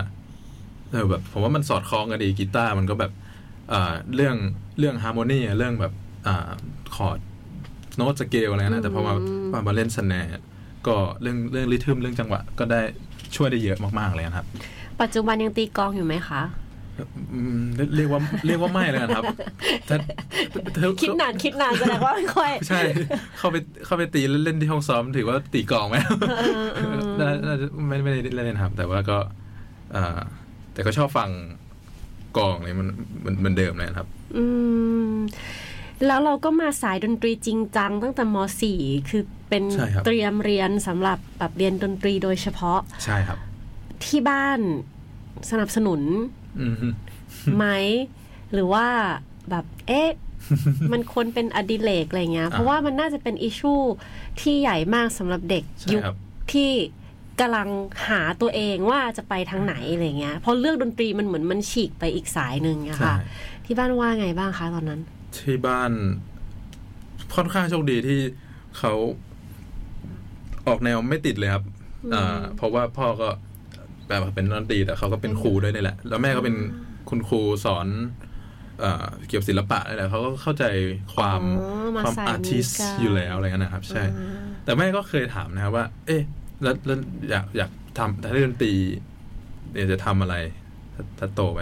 [0.91, 3.13] เออแบบผมว่ามันสอดคล้องกันดีกีตาร์มันก็แบบ
[3.73, 4.37] อ่าเรื่อง
[4.79, 5.93] เรื่อง harmony เรื่องแบบ
[6.27, 6.51] อ่า
[6.95, 7.19] คอร์ด
[7.97, 10.31] โน้ตสเกลอะไรนะแต่พอมาอืมมามาเล่น snare
[10.87, 12.81] ก็เรื่องเรื่องริทึมเรื่องจังหวะก็ได้
[13.37, 14.47] ช่วยได้เยอะมากๆเลยนะครับ
[15.01, 16.43] ปัจจุบันยังตีกลองอยู่ไหมคะ
[17.35, 19.25] อืมเรียเรียกว่าเรียกว่าไม่เลยนะครับ
[19.89, 19.97] ถ้า
[20.75, 22.81] ถ้าคิดนานคิดนานแสดงว่าไม่ค่อยใช่
[23.39, 25.97] เข้าไปเข้าไปตีเล่นๆที่ห้องซ้อมถือว่าตีกลองไหม
[26.29, 29.19] เออเออน่าน่าจะไม่ไม่ได้เล่นนะครับ แต่ว่าก็
[29.97, 30.21] อ่า
[30.73, 31.31] แต่ก็ชอบฟัง
[32.37, 32.89] กลองเลยมัน
[33.21, 34.45] เหมือนเหมือนเดิมเลยนะครับ อื
[35.13, 35.15] ม
[36.07, 38.37] แล้วเราก็มาสายดนตรีจริงจังตั้งแต่ม
[38.73, 43.39] .4 คือ เป็นใช่ครับเตรียมเรียนสำหรับแบบเรียนดนตรีโดยเฉพาะ ใช่ครับ
[44.05, 44.61] ที่บ้าน
[45.51, 46.01] สนับสนุน
[46.61, 46.89] อืมฮึ
[47.57, 47.67] ไหม
[48.53, 48.87] หรือว่า
[49.51, 50.09] แบบเอ๊ะ
[50.93, 53.75] มันควรเป็นอดิเรกอะไรเงี้ย เพราะว่ามันน่าจะเป็นอิชชู
[54.41, 56.17] ที่ใหญ่มากสำหรับเด็กใช่ยุคครับ
[56.53, 56.71] ที่
[57.41, 57.69] กำลัง
[58.09, 63.17] หาตัวเองว่าจะไปทางไหนอะไรเงี้ยพอเลือกดนตรีมันเหมือนมันฉีกไปอีกสายหนึ่งอะใช่ค่ะ
[63.65, 65.01] ที่บ้านว่าไงบ้างคะตอนนั้น
[65.37, 65.91] ที่บ้าน
[67.35, 68.21] ค่อนข้างโชคดีที่
[68.79, 68.93] เขา
[70.69, 71.65] ออกแนวไม่ติดเลยครับ
[72.15, 73.29] อ่าเพราะว่าพ่อก็
[74.09, 76.57] แบบว่าเป็นนักดนตรีแต่เขาก็เป็นครูด้วยนี่แหละ แล้วแม่ก็เป็น
[77.11, 77.87] คุณครูสอน
[78.81, 80.65] เอ่อเกี่ยวกับศิลปะนี่แหละเขาก็เข้าใจ
[81.15, 86.23] ความอ๋อมาความสายอาร์ติสนี้กันอยู่แล้วอะไรเงี้ยนะครับ ใช่อ่าแต่แม่ก็เคยถามนะครับว่า เอ๊ะ
[86.63, 86.99] แล้วแล้ว
[87.31, 88.73] อยากอยากทำถ้าเล่นดนตรี
[89.73, 90.37] เดี๋ยวจะทำอะไร
[90.95, 91.61] ถ้าถ้าโตไป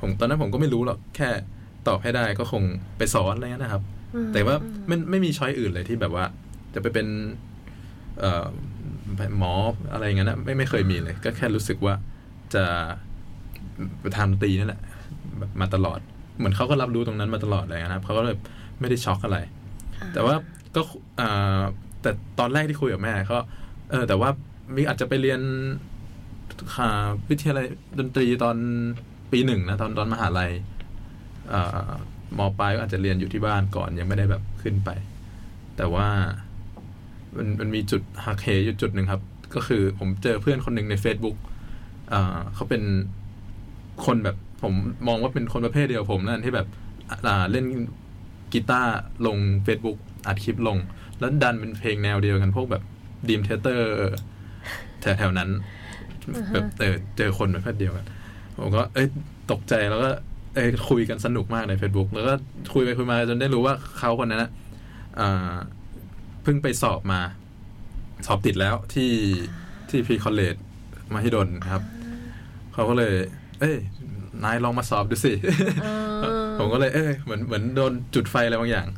[0.00, 1.28] ผมตอนนั้นผมก็ไม่รู้หรอกแค่
[1.88, 2.62] ตอบให้ได้ก็คง
[2.98, 3.82] ไปสอนอะไรเงี้ยนะครับ
[4.32, 6.24] แต่ว่าไม่ไม่มีช้อยอื่นเลยที่แบบว่า
[6.74, 7.49] จะไปเป็นเอ่อ
[9.38, 9.52] หมอ
[9.92, 11.94] อะไรอย่างเงี้ยนะไม่ไม่เคยมีเลย ก็แค่รู้สึกว่า
[12.54, 12.64] จะ
[14.00, 14.80] ไปทำดนตรีนั่นแหละ
[15.38, 16.00] แบบมาตลอด
[16.38, 18.36] เหมือนเขาก็รับรู้ตรงนั้นมาตลอดเลยนะครับเขาก็เลย
[18.80, 19.38] ไม่ได้ช็อกอะไร
[20.12, 20.34] แต่ว่า
[20.74, 20.80] ก็
[21.20, 21.62] อ่า
[22.02, 23.36] แต่ตอนแรกที่คุยกับแม่เขา
[23.90, 24.30] เออแต่ว่า
[24.74, 25.40] มีอาจจะไปเรียน
[26.76, 27.66] อ่าวิทยาลัย
[27.98, 28.56] ดนตรีตอน
[29.32, 30.50] ปีหนึ่งนะตอนตอนมหาลัย
[31.52, 31.88] อ่า
[32.38, 34.90] มปลายก็อาจจะเรียนอยู่ที่บ้านก่อนยังไม่ได้แบบขึ้นไป
[35.76, 36.08] แต่ว่า
[37.36, 39.22] มันมันมีจุดหักเหอยู่จุดหนึ่งครับ
[39.54, 41.36] ก็คือผมเจอเพื่อนคนหนึ่งใน Facebook
[42.12, 42.82] อ่าเขาเป็น
[44.06, 44.72] คนแบบผม
[45.08, 46.66] มองว่าเป็นคนประเภทเดียวผมนั่นที่แบบ
[47.26, 47.64] อ่าเล่น
[48.52, 48.92] กีตาร์
[49.26, 50.78] ลง Facebook อัดคลิปลง
[51.18, 52.82] แล้วดันเป็นเพลงแนวเดียวกันพวกแบบ
[53.28, 53.86] Dream Theater
[55.00, 55.50] แถวๆนั้น
[56.52, 58.06] แบบเออเจอคนประเภทเดียวกัน
[58.56, 59.06] ผมก็เอ้ย
[59.50, 60.10] ตกใจแล้วก็
[60.54, 62.32] เอ้ยคุยกันสนุกมากใน Facebook แล้วก็
[62.74, 64.50] คุยไปคุยมาจนได้รู้ว่าเขาคนนั้นนะ
[65.20, 65.54] อ่า
[66.42, 67.20] เพิ่งไปสอบมา
[68.26, 69.12] สอบติดแล้วที่
[69.90, 70.56] ที่ pre-college
[71.12, 71.82] มหิดลครับ
[72.72, 73.14] เขาก็เลย
[73.60, 73.76] เอ้ย
[74.44, 75.32] นายลองมาสอบดูสิ
[76.58, 78.88] ผมก็เลย เอ้ยเหมือนเหมือนโดนจุดไฟอะไรบางอย่าง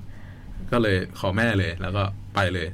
[0.73, 2.69] ก็เลยขอแม่เลย แล้วก็ไปเลย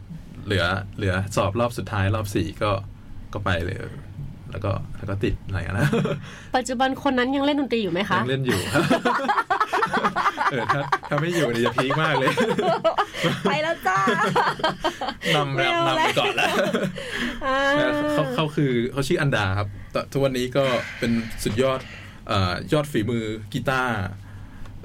[0.47, 0.65] เหลือ
[0.97, 2.71] เหลือสอบรอบสุดท้ายรอบสี่ก็
[3.33, 3.79] ก็ไปเลย
[4.53, 5.89] แล้วก็แล้วก็ติดอะไรกันนะ
[6.57, 8.59] ปัจจุบันคนนั้นยังเล่นดนตรีอยู่ไหมคะยังเล่นอยู่
[10.51, 12.31] เออถ้าถ้าไม่อยู่นี่จะพีคมากเลย
[13.49, 13.99] ไปแล้วจ้า
[15.37, 16.55] นำไม่แล้วเอานำไปก่อนแล้ว
[17.47, 17.59] อ่า
[18.13, 20.65] เขาเขาคือเขาชื่ออันดาครับแต่ทุกวันนี้ก็
[20.99, 21.11] เป็น
[21.45, 21.81] สุดยอด
[22.29, 23.97] เอ่อยอดฝีมือกีตาร์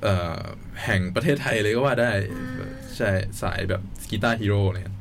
[0.03, 0.39] เอ่อ
[0.83, 2.11] แห่งประเทศไทยเลยก็ว่าได้
[2.97, 3.09] ใช่
[3.41, 4.91] สายแบบกีตาร์ฮีโร่เนี่ย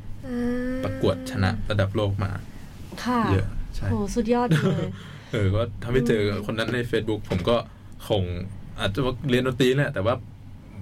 [0.85, 2.33] ประกวดชนะระดับโลกมา
[3.05, 4.84] ค่ะเยอะใช่ โหสุดยอดเลย
[5.30, 7.56] เออก็ถ้าไม่เจอคนนั้นใน Facebook ผมก็
[8.08, 8.22] คง
[8.80, 10.14] อาจจะว่าเรียนดนตรีแหละ แต่ว่า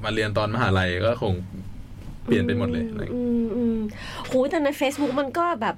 [0.04, 1.34] มาเรียนตอนมหาลัยก็คง
[2.26, 3.78] เปลี่ยนไปหมดเลยอะไรอย่างเงี้ยอืมอืม
[4.26, 5.76] โหแต่ใน Facebook มันก็แบบ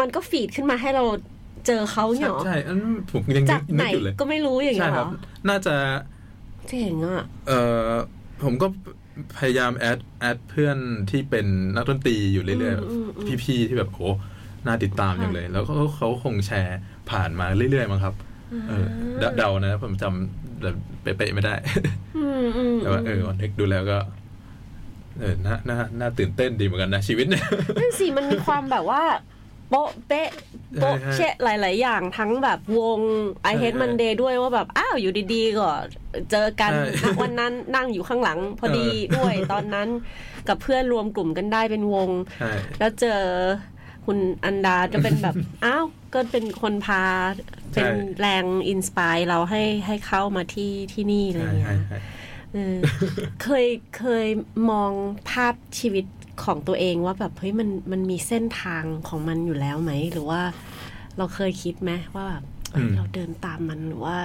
[0.00, 1.04] มันก็ฟีดขึ้นมาให้เรา
[1.66, 5.10] เจอเขาเนี่ยเหรอใช่อันนั้นผมยังจากไหนนึกอยู่เลยก็ไม่รู้อย่างใช่เงี้ยคเหรรับอ
[5.48, 5.74] น่าจะ
[6.68, 7.90] เจ๋งอะเอ่อ
[8.42, 8.66] ผมก็
[9.38, 10.76] พยายามแอดแอดเพื่อน
[11.10, 11.46] ที่เป็น
[11.76, 14.00] นักดนตรีอยู่เรื่อยอืมอืมอืมๆพี่ๆที่แบบโห
[14.66, 16.78] น่าติดตามอย่างเลย แล้วเขาเขาคงแชร์
[17.10, 18.14] ผ่านมาเรื่อยๆมั้งครับ
[18.68, 18.86] เออ
[19.18, 21.54] เดาเดานะ ผมจำแบบเป๊ะๆไม่ได้
[22.16, 23.98] อืมอืมแต่ว่าเออวันนึกดูแล้วก็
[25.20, 27.44] เออน่าน่าน่าตื่นเต้นดีเหมือนกันนะชีวิตเนี่ย
[27.78, 29.02] นั่นสิมันมีความแบบว่า
[29.68, 30.30] โป๊ะเป๊ะ
[30.80, 33.00] โป๊ะใช่เชะหลาย ๆ อย่างทั้งแบบวง
[33.50, 35.70] I ใช่ Hate Monday ด้วยว่าแบบ อ้าว อยู่ดีๆ ก็
[36.30, 39.88] เจอกันใช่ณวันนั้นนั่งอยู่ข้างหลังพอดีเออด้วยตอนนั้น
[40.48, 43.20] กับเพื่อนรวมกลุ่มกันได้เป็นวงใช่แล้วเจอ
[44.06, 47.02] คุณอันดาจะเป็นแบบ อ้าวก็เป็นคนพา
[47.72, 51.98] เป็นแรง inspire เราให้ให้เข้ามาที่ที่นี่อะไรใช่เงี้ใช่ยใช่
[52.52, 52.76] เออ
[53.42, 53.66] เคย
[53.98, 54.26] เคย
[54.70, 54.92] มอง
[55.30, 56.06] ภาพชีวิต
[56.44, 60.42] ของตัวเองว่าแบบเฮ้ยมันมันมีเส้นทางของมันอยู่แล้วไหม หรือว่า
[61.16, 64.16] เราเคยคิดไหมว่าแบบเอ้ยเราเดินตามมันหรือว่า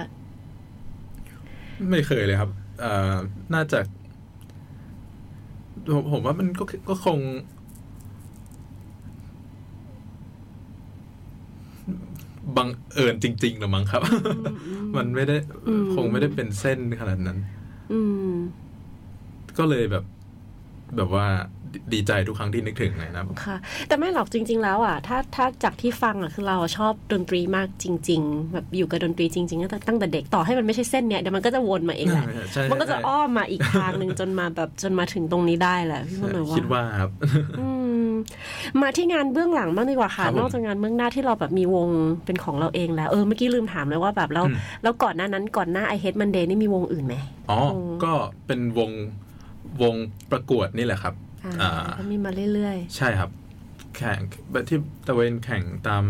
[1.90, 3.14] ไม่เคยเลยครับ เอ่อ
[3.54, 3.78] น่าจะ
[5.92, 7.18] ผมผมว่ามันก็ก็คง
[12.56, 14.02] บังเอิญจริงๆหรือมั้งครับ
[14.96, 15.36] มันไม่ได้
[15.68, 17.38] อืมคงไม่ได้เป็นเส้นขนาดนั้น
[17.92, 18.32] อืม
[19.58, 20.04] ก็เลยแบบ
[20.96, 21.26] แบบว่า
[21.72, 23.56] ดีดีใจทุกครั้งที่นึกถึงไงนะค่ะ
[23.88, 37.10] แต่ไม่หรอกจริง ๆ แล้วอะถ้าถ้าจากที่ฟังอะคือเราอะชอบดนตรีมากจริง ๆ แบบอยู่กับดนตรีจริงๆตั้งแต่ตั้งแต่เด็กต่อให้มันไม่ใช่เส้นเนี้ยเดี๋ยวมันก็จะวนมาเองแหละใช่มันก็จะใช่อ้อมมาอีกทางหนึ่งจนมาแบบจนมาถึงตรงนี้ได้แหละพี่มันหมายว่าคิดว่าครับ
[37.60, 37.87] อืม
[38.82, 41.88] มาที่งานเบื้องหลังบ้างดีกว่าค่ะครับผมนอกจากงานเบื้องหน้าที่เราแบบมีวง
[42.24, 47.14] เป็นของเราเองแล้ว เออเมื่อกี้ลืมถามเลยว่าแบบแล้วอืมแล้วก่อนหน้านั้นก่อนหน้า I Hate Monday นี่มีวงอื่นไหม
[47.50, 48.12] อ๋อวงก็
[48.46, 48.90] เป็นวง
[49.82, 49.94] วง
[50.30, 53.30] ประกวดนี่แหละครับ อ่าอ่าก็มีมาเรื่อยใช่ครับ
[53.96, 54.20] แข่ง
[54.52, 56.04] แบบที่ตะเวนแข่งตาม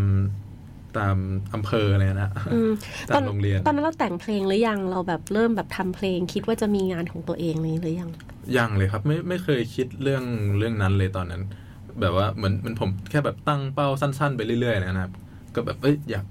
[0.97, 1.17] ตาม
[1.53, 2.71] อำเภออะไรนะๆอืม
[3.09, 8.09] ตามโรงเรียน ตอนนั้นเราแต่งเพลงหรือยังเราแบบเริ่มแบบทำเพลง คิดว่าจะมีงานของตัวเองนี้หรือยัง
[8.57, 10.23] ยังเลยครับ ไม่ไม่เคยคิดเรื่อง
[10.57, 11.43] เรื่องนั้นเลยตอนนั้น
[12.01, 15.11] แบบว่าเหมือนเหมันผมแค่แบบตั้งเป้าสั้น ๆ ไปเรื่อยๆนะครับ
[15.55, 16.25] ก็แบบเอ้ยอยาก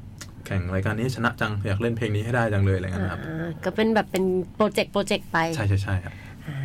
[0.47, 4.25] แข่งรายการนี้ให้ชนะจังอยากเล่นเพลงนี้ให้ได้จังเลยอะไรเงี้ยนะครับอ่าก็เป็นแบบเป็น
[4.57, 6.15] โปรเจกต์โปรเจกต์ไป ใช่ใช่ใช่ครับ
[6.47, 6.57] อ่า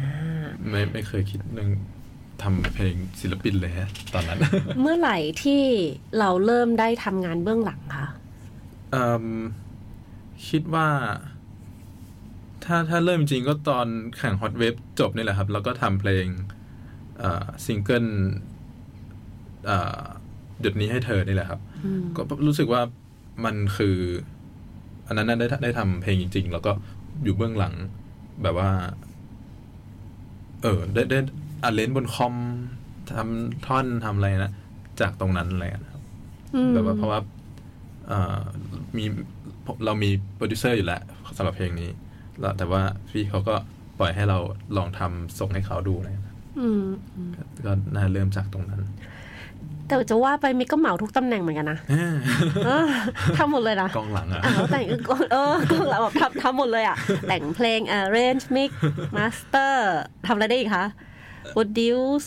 [0.69, 1.69] ไม่ไม่เคยคิดเรื่อง
[2.41, 4.39] ทำเพลงศิลปินเลยฮะตอนนั้น
[4.81, 5.63] เมื่อไหร่ที่
[6.19, 8.07] เราเริ่มได้ทำงานเบื้องหลังคะ
[8.91, 9.25] เอิ่ม
[10.47, 10.87] คิดว่า
[12.63, 13.87] ถ้าถ้าเริ่มจริงก็ตอน
[14.17, 16.25] แข่งฮอตเวฟจบนี่แหละครับ แล้วก็ทำเพลง
[17.19, 18.05] เอ่อซิงเกิล
[19.65, 19.99] เอ่อ
[20.62, 22.82] หยุดนี้ให้เธอนี่แหละครับอืมก็รู้สึกว่า
[23.45, 23.97] มันคือ
[25.08, 26.71] อันนั้นน่ะได้ได้ทำเพลงจริง ๆ แล้วก็
[27.23, 27.73] อยู่เบื้องหลัง
[28.43, 28.69] แบบว่า
[30.62, 31.19] เออ ได้ได้
[31.63, 32.34] อัดเลนบนคอม
[33.13, 34.52] ทำท่อนทำอะไรนะ
[35.02, 36.04] จากตรงนั้นอะไรนะครับ
[36.56, 37.19] อืมแบบว่าเพราะว่า
[38.08, 38.41] เอ่อ
[38.97, 39.06] มี
[39.86, 41.02] เรามีโปรดิวเซอร์อยู่แล้ว
[41.38, 41.89] สำหรับเพลงนี้
[42.39, 43.56] แล้วแต่ว่าพี่เขาก็
[43.99, 44.38] ปล่อยให้เรา
[44.78, 46.84] ลองทำส่งให้เขาดูอะไรนะอืม
[47.15, 48.82] อืมก็ก็น่าเริ่มจากตรงนั้น
[49.93, 51.77] แต่จะว่าไปมิกก็เหมาทุกตำแหน่งเหมือนกันนะ
[52.65, 52.86] เออ
[53.38, 54.86] ทำหมดเลยนะกองหลังอะอ้าวแต่ง
[55.32, 58.69] เออก็เราแบบทำทำหมดเลยอะ แต่งเพลง arrange mix
[59.15, 59.73] master
[60.27, 60.86] ทำอะไรได้อีกคะ
[61.53, 62.25] produce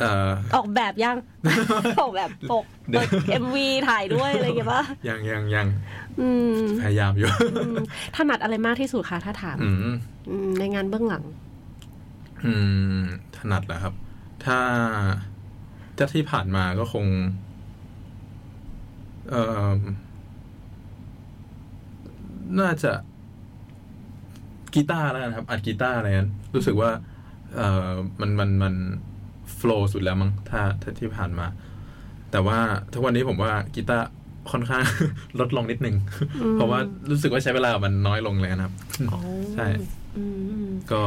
[0.00, 1.16] เอ่อออกแบบยัง
[2.00, 5.66] ออกแบบปกเดี๋ยวเอ็มวีถ่ายด้วยอะไรอย่างเงี้ยป่ะยังยังยัง
[6.20, 7.76] อืมพยายามอยู่อืม
[8.16, 9.76] ถนัดอะไรมากที่สุดคะถ้าถามอืม
[10.30, 11.24] อืมในงานเบื้องหลัง
[12.46, 12.54] อื
[13.00, 13.02] ม
[13.36, 13.94] ถนัดแหละครับ
[14.44, 14.58] ถ้า
[15.24, 15.27] ถ้า
[16.14, 17.06] ที่ผ่านมาก็คง
[19.30, 19.76] เอ่อ
[22.60, 22.92] น่าจะ
[24.74, 26.90] กีตาร์แล้วกันครับ อัดกีตาร์อะไรนั้นรู้สึกว่า
[27.54, 28.74] เอ่อ มันมันมัน
[29.56, 31.46] flow สุดแล้วมั้งถ้าถ้าที่ผ่านมา
[32.30, 32.58] แต่ว่า
[32.92, 34.06] ทุกวันนี้ผมว่ากีตาร์
[34.50, 34.84] ค่อนข้าง
[35.40, 35.96] ลดลงนิดนึง
[36.42, 36.78] อืมเพราะว่า
[37.10, 38.74] รู้สึกว่าใช้เวลามันน้อยลงเลยนะครับ
[39.10, 39.18] อ๋อ
[39.54, 39.66] ใช่
[40.16, 40.24] อื
[40.64, 41.00] มก็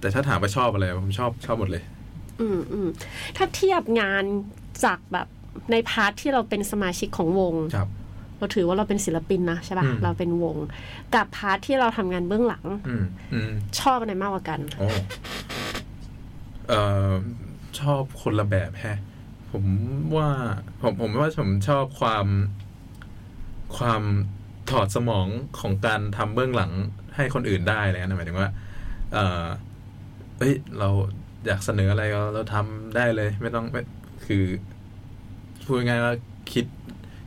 [0.00, 1.82] แต่ถ้าถามว่าชอบอะไรผมชอบชอบหมดเลย
[2.40, 2.88] อืมอืม
[3.36, 4.24] ถ้าเทียบงาน
[4.84, 5.26] จากแบบ
[5.70, 7.88] ใน part ที่เราเป็นสมาชิกของวง ครับ
[8.38, 10.56] เราถือว่าเราเป็นศิลปินนะใช่ป่ะ อืม เราเป็นวง
[11.14, 14.88] กับพาร์ทที่เราทำงานเบื้องหลัง อืมอืม ชอบอะไรมากกว่ากัน โอ้
[16.68, 17.12] เอ่อ
[17.80, 18.98] ชอบคนละแบบแฮะ
[19.50, 19.64] ผม
[20.16, 20.28] ว่า
[20.80, 22.26] ผมผมว่าผมชอบความ
[23.78, 24.02] ความ
[24.70, 25.26] ถอดสมอง
[25.60, 26.72] ของการทำเบื้องหลัง
[27.16, 28.50] ให้คนอื่นได้เลยนะหมายถึงว่า
[29.12, 29.44] เออ
[30.38, 30.88] เฮ้ย เรา
[31.46, 33.82] อยากเสนออะไรเราเราทำได้เลย ไม่ต้องไม่
[34.26, 34.44] คือ
[35.66, 36.14] พูดง่ายๆว่า
[36.52, 36.64] คิด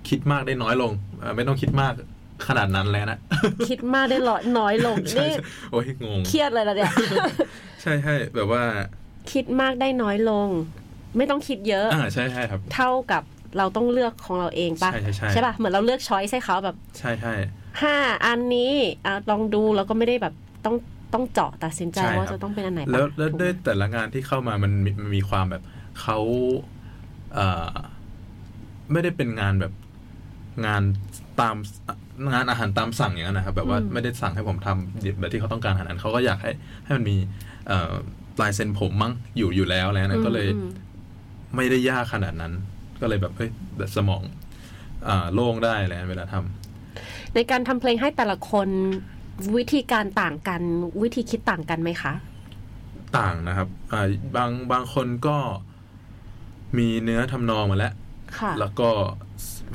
[0.10, 1.93] คิดมากได้น้อยลงเอ่อไม่ต้องคิดมาก
[2.47, 3.19] ขนาดนั้นแล้วนะ
[3.69, 6.93] คิดมากได้ลอยน้อยลงใช่นี่ใช่โอ้ยงงเครียดเลยละเนี่ย
[7.82, 8.63] ใช่ใช่แบบว่า
[9.32, 10.49] คิดมากได้น้อยลง
[11.17, 13.23] ไม่ต้องคิดเยอะอ่าใช่ใช่ครับ เท่ากับ
[13.58, 17.34] เราต้องเลือกของเราเองปะใช่ใช่ใช่ป่ะเหมือนเราเลือกช้อยส์ให้เขาแบบ ใช่ใช่
[17.82, 18.73] ห้าอันนี้
[19.05, 20.34] อะลองดูแล้วก็ไม่ได้แบบ
[20.65, 20.75] ต้อง
[21.13, 25.63] ต้องเจาะตัดสินใจใช่ครับว่าจะต้องเป็นอันไหนปะแล้วแล้วถูกไหมด้วยแต่ละงานที่เข้ามามันมีมันมีความแบบ
[26.01, 26.19] เขา
[27.33, 27.75] เอ่อ
[28.91, 29.73] ไม่ได้เป็นงานแบบ
[30.65, 30.81] งาน
[31.39, 31.55] ตาม
[32.33, 36.51] งานอาหารตามสั่งอย่างนั้นนะครับแบบว่าไม่ได้สั่งให้ผมทำแบบที่เขาต้องการขนาดนั้นเขาก็อยากให้
[36.83, 37.15] ให้มันมี
[37.67, 37.93] เอ่อ
[38.41, 40.69] ลายเซ็นผมมั้งอยู่อยู่แล้วแล้วนะก็เลยอืม
[41.55, 42.53] ไม่ได้ยากขนาดนั้น
[43.01, 44.21] ก็เลยแบบเฮ้ยแบบสมอง
[45.07, 48.67] อ่าโล่งได้แล้วเวลาทำในการทำเพลงให้แต่ละคน
[49.58, 50.62] วิธีการต่างกัน
[51.02, 52.13] วิธีคิดต่างกันไหมคะ
[53.17, 54.02] ต่างนะครับอ่า
[54.36, 55.38] บางบางคนก็
[56.78, 57.93] มีเนื้อทำนองมาแล้ว
[58.39, 58.89] ค่ะแล้วก็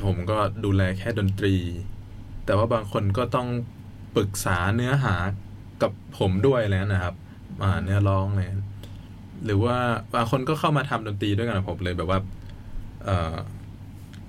[0.03, 1.55] ผมก็ดูแลแค่ดนตรี
[2.45, 3.47] แต่ว่าบางคนก็ต้อง
[4.15, 5.15] ปรึกษาเนื้อหา
[5.81, 7.15] กับผมด้วยแล้วนะครับ
[7.63, 8.49] อ่าเนื้อร้องเลย
[9.45, 9.77] หรือว่า
[10.13, 12.19] บางคนก็เข้ามาทำดนตรีด้วยกันกับผมเลยแบบว่า
[13.03, 13.35] เอ่อ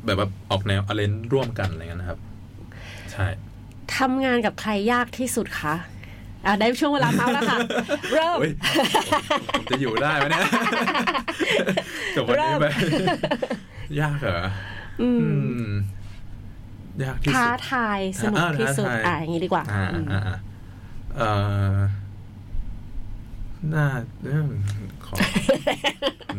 [0.06, 2.20] แบบว่าออกแนวอเลนร่วมกันอะไรเงี้ยนะครับ
[3.12, 3.26] ใช่
[3.96, 5.74] ทำงานกับใครยากที่สุดคะ
[6.46, 7.58] อะได้ช่วงเวลาเมาแล้วค่ะ
[8.12, 8.52] เริ่มเฮ้ย
[9.50, 10.46] ผมจะอยู่ได้ไหมเนี่ย
[12.16, 12.66] จบวันนี้ไป
[14.00, 14.40] ยากเหรอ
[15.02, 15.74] อือืมม
[17.04, 20.36] ยากที่ท้าสุดทายสนุกอ่าที่สุดท้าทายอะอย่างนี้ดีกว่าอ่าอืมอ่าอ่า
[21.16, 21.28] เอ่
[21.74, 21.78] อ
[23.74, 23.86] น่า
[24.22, 24.48] เอิ่ม
[25.06, 25.14] ขอ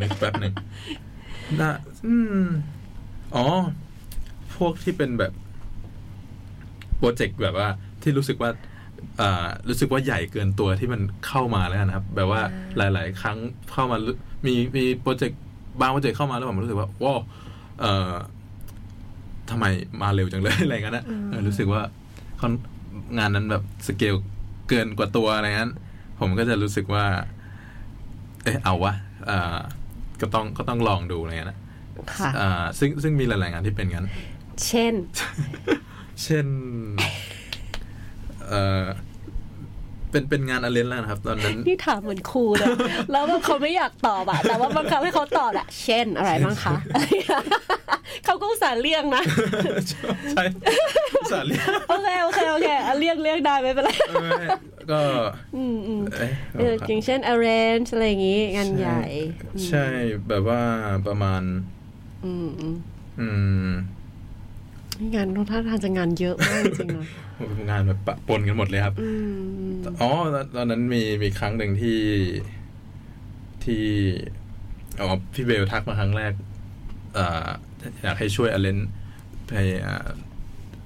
[0.02, 0.54] นึกแป๊บหนึ่ง
[1.60, 1.70] น่า
[2.08, 2.48] อืม
[3.36, 3.46] อ๋อ
[4.56, 5.34] พวกที่เป็นแบบ
[6.98, 7.68] โปรเจกต์แบบว่า
[8.02, 8.50] ที่รู้สึกว่า
[9.22, 12.42] อ่ารู้สึกว่าใหญ่เกินตัวที่มันเข้ามาแล้วนะครับ แบบว่า
[12.78, 13.38] หลาย ๆ ครั้ง
[13.72, 15.40] เข้ามารู้มีมีโปรเจกต์
[15.82, 17.20] บางโปรเจกต์เข้ามาแล้วผมรู้สึกว่าว้าว
[17.82, 18.14] เอ่อ
[19.50, 19.66] ทำไม
[20.02, 21.82] มาเร็วจังเลยอะไรเงี้ยนะเออรู้สึกว่า
[22.42, 22.54] ค่อน
[23.18, 24.16] งานนั้นแบบสเกล
[24.70, 25.72] เกินกว่าตัวอะไรงั้น
[26.20, 27.06] ผมก็จะรู้สึกว่า
[28.44, 28.94] เอ๊ะเอาวะ
[29.30, 29.58] อ่า
[30.22, 31.58] ก็ต้องก็ต้องลองดูอะไรเงี้ยนะ
[32.20, 34.08] ค่ะอ่าซึ่งซึ่งมีหลาย ๆ งานที่เป็นงั้น
[34.66, 34.94] เช่น
[36.24, 36.48] เช่น
[38.48, 38.86] เอ่อ
[40.12, 42.68] เป็นเป็นงานอเลนแล้วนะครับ ตอนนั้นนี่ถามเหมือนครูเลย
[43.12, 46.76] แล้วแบบเขาไม่อยากตอบอะแต่ว่าบังคับให้เขาตอบอะเช่นอะไรบ้างคะ
[48.26, 49.24] เขาก็อุตส่าห์เลี่ยงนะ
[50.32, 50.44] ใช่
[51.32, 54.42] สารเรียกโอเคโอเคโอเคอะเลี่ยงเลี่ยงได้ไม่เป็นไรเออ
[54.92, 55.02] ก็
[55.56, 59.04] อืมอืมเอ๊ะเอออย่างเช่น arrange อะไรอย่างงี้งานใหญ่
[59.68, 59.86] ใช่
[60.28, 60.62] แบบว่า
[61.08, 61.42] ประมาณ
[62.26, 62.76] อืมอืม
[63.20, 63.28] อื
[63.70, 63.72] ม
[65.16, 67.06] งานท่าทางจะงานเยอะมากจริงๆนะ
[67.70, 69.10] งานแบบปะปนกันหมดเลยครับอื
[69.68, 72.00] มอ๋อตอนตอนนั้นมีมีครั้งหนึ่งที่
[73.64, 73.84] ที่
[75.00, 76.34] อ๋อพี่เบลทักมาครั้งแรก
[77.14, 77.48] เอ่อ
[78.04, 78.78] อยากให้ช่วยอเลน
[79.48, 79.52] ไป
[79.86, 80.08] อ่า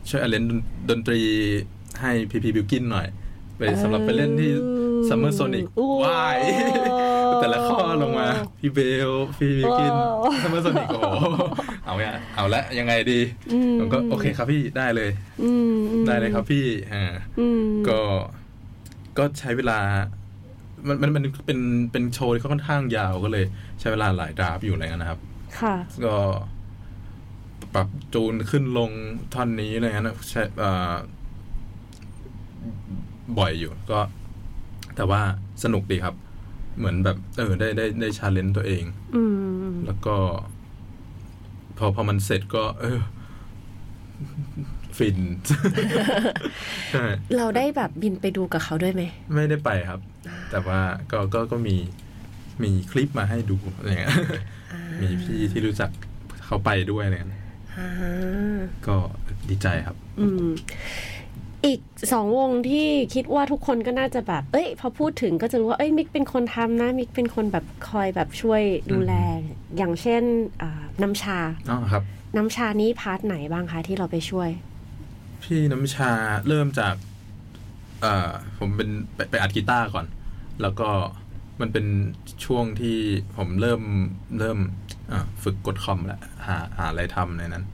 [0.09, 0.43] ช่วย arrange
[0.89, 1.21] ดนตรี
[2.01, 3.07] ให้พีพีบิวกินหน่อย
[3.57, 4.51] ไปสำหรับไปเล่นที่
[5.09, 6.39] Summer Sonic อู้ว้าย
[7.41, 8.27] แต่ละข้อลงมา
[8.59, 11.25] พี่เบล พี่บิวกินโอ้ Summer Sonic โอ้โห
[11.85, 13.19] เอาเนี่ยเอาละยังไงดี
[13.53, 15.09] อืมผมก็โอเคครับพี่ได้เลย
[15.43, 17.05] อืมอืมได้เลยครับพี่อ่า
[17.39, 17.99] อืมก็
[19.17, 19.79] ก็ใช้เวลา
[20.87, 21.59] มันมันมันเป็น
[21.91, 23.45] เป็นโชว์ที่ค่อนข้างยาวก็เลย
[23.79, 25.19] ใช้เวลาหลาย draft อยู่อะไรเงี้ยนะครับ
[25.59, 26.15] ค่ะ ก็
[27.73, 28.91] ปรับจูนขึ้นลง
[29.33, 30.93] ท่อนนี้อะไรเงี้ยนะใช้เอ่อ
[33.37, 33.99] บ่อยอยู่ ก็
[35.01, 35.23] แต่ว่า
[35.63, 36.15] สนุกดีครับ
[36.77, 38.83] เหมือนแบบเออได้ได้ได้ challenge ตัวเอง
[39.15, 39.23] อื
[39.71, 40.15] มแล้วก็
[41.77, 42.99] พอพอมันเสร็จก็ เออ
[44.97, 45.17] ฟิน
[46.91, 47.05] ใช่
[47.37, 49.99] เราได้แบบบินไปดูกับเขาด้วยไหม ไม่ได้ไปครับ
[50.51, 50.79] แต่ว่า
[51.11, 51.75] ก็ก็ก็มี
[52.63, 54.15] มีคลิปมาให้ดูอะไรเงี้ย
[55.01, 55.89] มีพี่ที่รู้จัก
[56.45, 57.43] เขาไปด้วยอะไรเงี้ย
[57.77, 57.89] อ่า
[58.87, 58.95] ก็
[59.49, 60.49] ดีใจครับ อืม
[61.65, 61.79] อีก
[62.13, 69.13] สองวงที่คิดว่าทุกคนก็น่าจะแบบ เอ้ย พอพูดถึงก็จะรู้ว่า เอ้ยมิกเป็นคนทำนะ มิกเป็นคนแบบคอยแบบช่วยดูแล
[69.77, 70.23] อย่างเช่น
[70.61, 72.03] อ่าน้ำชาอ๋อครับ
[72.35, 74.49] น้ำชานี้ part ไหนบ้างคะที่เราไปช่วย
[75.43, 76.11] พี่น้ำชา
[76.47, 76.95] เริ่มจาก
[78.01, 80.05] เอ่อ ผมเป็นไปไปอัดกีตาร์ก่อน
[80.61, 80.89] แล้วก็
[81.61, 81.85] มันเป็น
[82.45, 82.97] ช่วงที่
[83.37, 83.81] ผมเริ่ม
[84.39, 84.57] เริ่ม
[85.11, 87.65] อะฝึกกดคอมแล้วหาหาอะไรทำในนั้น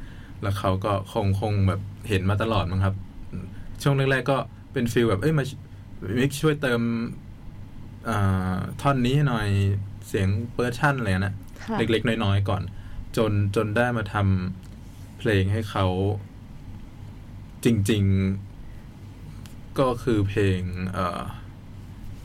[0.42, 2.96] แล้วเขาก็คงคงแบบเห็นมาตลอดมั้งครับ
[3.84, 4.38] ช่วงแรกๆก็
[4.74, 5.44] เป็น feel แบบเอ้ยมา
[6.20, 6.82] มิกช่วยเติม
[8.10, 9.48] อ่าท่อนนี้ให้หน่อย
[10.08, 12.62] เสียง percussion อะไรนะค่ะเล็กๆ น้อยๆ ก่อน
[13.18, 15.86] จนจนได้มาทำเพลงให้เขา
[17.66, 18.04] จริง
[18.92, 20.60] ๆ ก็คือเพลง
[20.94, 21.22] เอ่อ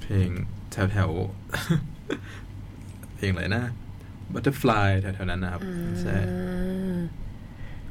[0.03, 0.29] เพลง
[0.73, 3.65] แถวแถวๆเพลงอะไรนะ
[4.33, 5.63] Butterfly แถวๆนั้นนะครับ
[6.03, 6.17] ใช่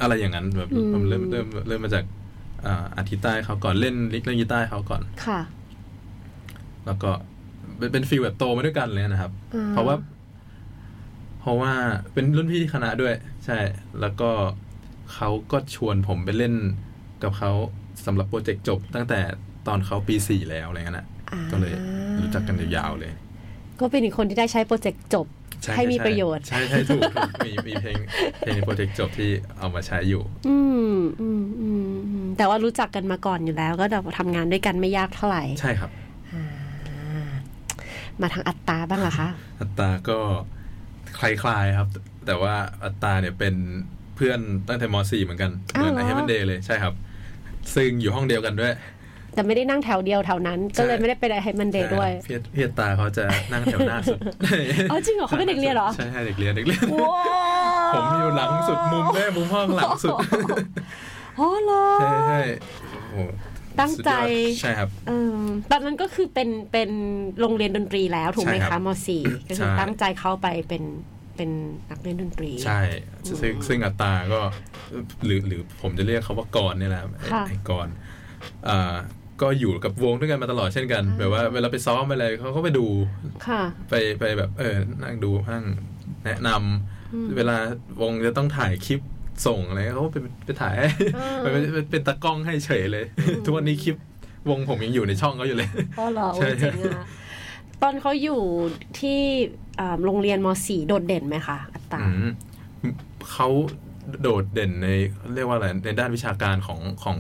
[0.01, 2.03] อะไรอย่างนั้นแบบอืมผมเริ่มเริ่มเริ่มมาจาก
[2.65, 5.39] อ่าอาทิตย์ใต้เขาก่อนเล่นลิกเล่นกีตาร์ให้เขาก่อนค่ะ
[6.85, 7.11] แล้วก็
[7.77, 9.95] เป็นเป็นฟีลแบบโตมาด้วยกันเลยนะครับอ่าเพราะว่า
[11.39, 11.71] เพราะว่า
[12.13, 13.13] เป็นรุ่นพี่ที่คณะด้วย
[13.45, 13.57] ใช่
[14.01, 14.29] แล้วก็
[15.13, 16.53] เขาก็ชวนผมไปเล่น
[17.23, 17.51] กับเขา
[18.05, 19.19] สำหรับโปรเจกต์จบตั้งแต่
[19.67, 21.73] ตอนเขาปีสี่แล้วอะไรเงี้ยนะอ่าก็เลย
[22.21, 23.11] รู้จักกันยาวๆเลย
[23.81, 25.27] ก็เป็นอีกคนที่ได้ใช้โปรเจกต์จบ
[25.65, 27.97] ช่ให้มีช่ประโยชน์ ใช่ใช่ถูกถูกมีมีเพลง
[28.39, 30.57] เพลงในโปรเจกต์จบที่เอามาใช้อยู่ อื
[30.95, 35.91] มอืมอืมอืมแต่ว่ารู้จักกันมาก่อนอยู่แล้ว ก็แบบทำงานด้วยกันไม่ยากเท่าไหร่ ใช่ครับ
[36.33, 36.45] อ่า
[38.21, 40.17] มาทางอัตตราบ้างเหรอคะ อัตตาก็
[41.19, 41.89] คล้ายๆครับ
[42.25, 43.55] แต่ว่าอัตตาเนี่ยเป็น
[44.15, 46.93] เพื่อนตั้งแต่ม .4 เหมือนกันเหมือนอ้าวเหรอ I Hate Monday เลยใช่ครับ
[47.75, 48.73] ซึ่งอยู่ห้องเดียวกันด้วย
[49.33, 54.19] แต่ไม่ได้นั่งแถวเดียวแถวนั้น ก็เลยไม่ได้ไป I Hate Monday ด้วยใช่พี่พี่อัตตาเขาจะนั่งแถวหน้าสุด
[54.91, 57.13] อ๋อจริงเหรอเขาเป็นเด็กเรียนเหรอ ใช่ใช่เด็กเรียนเด็กเรียนว้า
[57.91, 60.15] วผมอยู่หลังสุดมุมแม่มุมห้องหลังสุด
[61.39, 62.41] อ๋อเหรอใช่ใช่
[62.91, 63.15] โอ้โห
[63.79, 65.35] ตั้งใจสุดยอดใช่ครับเออ
[65.71, 66.89] ตอนนั้นก็คือเป็นเป็น
[67.39, 70.83] โรงเรียนดนตรีแล้วถูกไหมใช่ครัคะบม .4 ก็คือใช่ตั้งใจเข้าไปเป็น
[71.35, 71.49] เป็น
[71.89, 72.79] นักเล่นดนตรี ใช่
[73.41, 74.39] ซึ่งซึ่งอัตตาก็
[75.25, 77.87] หรือหรือผมจะเรียกเขาว่ากรเนี่ยแหละครับไอ้ค่ะไอ้กร
[78.69, 78.95] อ่า
[79.41, 82.85] ก็อยู่กับวงด้วยกันมาตลอดเช่นกัน แบบว่าเวลาไปซ้อมอะไรเขาก็ไปดู
[83.47, 85.65] ค่ะไปไปแบบเออนั่งดูนั่ง
[86.25, 87.57] แนะนำอืมเวลา
[88.01, 89.01] วงจะต้องถ่ายคลิป
[89.47, 93.05] ส่งอะไรเขาก็ไปไปถ่ายให้อ่าไปไปไปเป็นตากล้องให้เฉยเลย
[93.45, 93.95] ทุกวันนี้คลิป
[94.49, 97.05] วงผมยังอยู่ในช่องเขาอยู่เลยอ๋อเหรอใช่โอ้ยเจ๋งอะ
[97.81, 98.41] ตอนเขาอยู่
[98.99, 99.19] ที่
[99.79, 102.27] อ่าโรงเรียนม .4 โดดเด่นไหมคะอัตตราอืม
[103.31, 103.47] เขา
[104.21, 104.87] โดดเด่นใน
[105.35, 107.17] เรียกว่าอะไรในด้านวิชาการของของ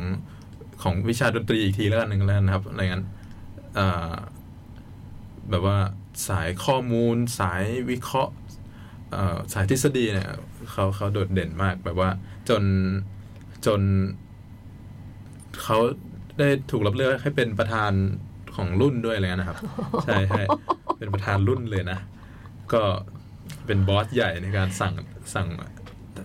[0.83, 3.05] ของวิชาดนตรีอีกทีแล้วกันหนึ่งแล้วกันนะครับอะไรงั้น
[3.77, 4.15] อ่า
[5.49, 5.77] แบบว่า
[6.27, 8.33] สายข้อมูล สายวิเคราะห์
[9.11, 10.29] เอ่อสายทฤษฎีเนี่ย
[10.71, 12.09] เขาเขาโดดเด่นมากแบบว่า
[12.49, 12.63] จน
[13.65, 13.81] จน
[15.63, 15.77] เขา
[16.39, 17.91] ได้ถูกรับเลือกให้เป็นประธาน
[18.55, 19.57] ของรุ่นด้วยอะไรเงี้ยนะครับ
[20.03, 20.43] ใช่ใช่
[20.97, 21.99] เป็นประธานรุ่นเลยนะ
[22.73, 22.81] ก็
[23.65, 24.93] เป็นบอสใหญ่ในการสั่ง
[25.33, 25.47] สั่ง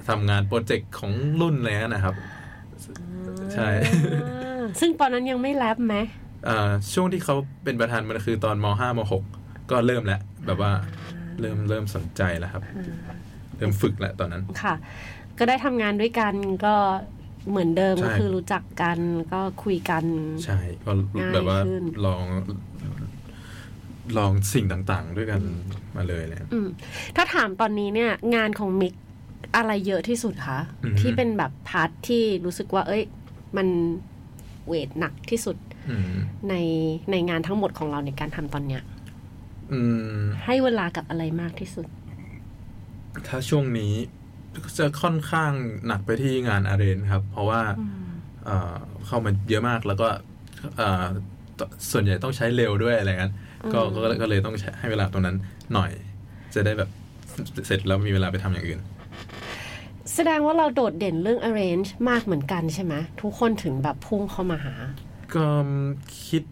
[0.09, 2.14] ทำงานโปรเจกต์ของรุ่นอะไรเงี้ยนะครับ
[3.55, 3.69] ใช่
[4.14, 4.45] อ่า
[4.81, 5.97] ซึ่งตอนนั้นยังไม่แรปไหม
[6.49, 9.25] อ่าช่วงที่เขาเป็นประธานมันคือตอนมห้ามหก
[9.71, 10.73] ก็เริ่มแล้วแบบว่า
[11.41, 12.62] เริ่มเริ่มสนใจแล้วครับ
[13.57, 14.75] เริ่มฝึกแล้วตอนนั้นค่ะ
[15.39, 16.35] ก็ได้ทำงานด้วยกัน
[16.67, 16.75] ก็
[17.51, 18.99] เหมือนเดิมใช่ก็คือรู้จักกัน
[19.33, 20.05] ก็คุยกัน
[20.45, 22.25] ใช่ก็ง่ายแบบว่าขึ้นลอง
[24.19, 25.41] ลองสิ่งต่างๆ ด้วยกัน
[25.97, 26.69] มาเลยเลยอืม
[27.17, 28.95] ถ้าถามตอนนี้เนี่ย งานของมิก
[29.57, 33.03] อะไรเยอะที่สุดคะอืมที่เป็นแบบพาร์ทที่รู้สึกว่า เอ้ย
[33.57, 33.69] มัน
[34.66, 35.57] เวทหนักที่สุด
[35.88, 36.16] อืม
[36.48, 36.55] ใน
[37.11, 38.83] ในงานทั้งหมดของเราในการทำตอนเนี้ย
[39.72, 39.81] อื
[40.16, 41.87] มให้เวลากับอะไรมากที่สุด
[43.29, 43.93] ถ้าช่วงนี้
[44.78, 45.53] จะค่อนข้าง
[45.86, 47.61] หนักไปที่งานอาเรนครับ เพราะว่า
[48.45, 48.76] เอ่อ
[49.07, 50.09] เข้ามาเยอะมากแล้วก็
[50.76, 51.07] เอ่อ
[51.59, 51.61] ต
[51.91, 53.32] ส่วนใหญ่ต้องใช้เร็วด้วยอะไรเงี้ย
[53.72, 55.36] ก็ก็ก็เลยต้องใช้ให้เวลาตรงนั้น
[55.74, 55.91] หน่อย
[56.55, 56.91] จะได้แบบ
[57.66, 58.80] เสร็จแล้วมีเวลาไปทำอย่างอื่น
[60.17, 64.75] แสดงว่าเราโดดเด่นเรื่อง arrange มากเหมือนกันใช่ไหมทุกคนถึงแบบพุ่งเข้ามาหา
[65.35, 65.47] ก็
[66.27, 66.43] คิด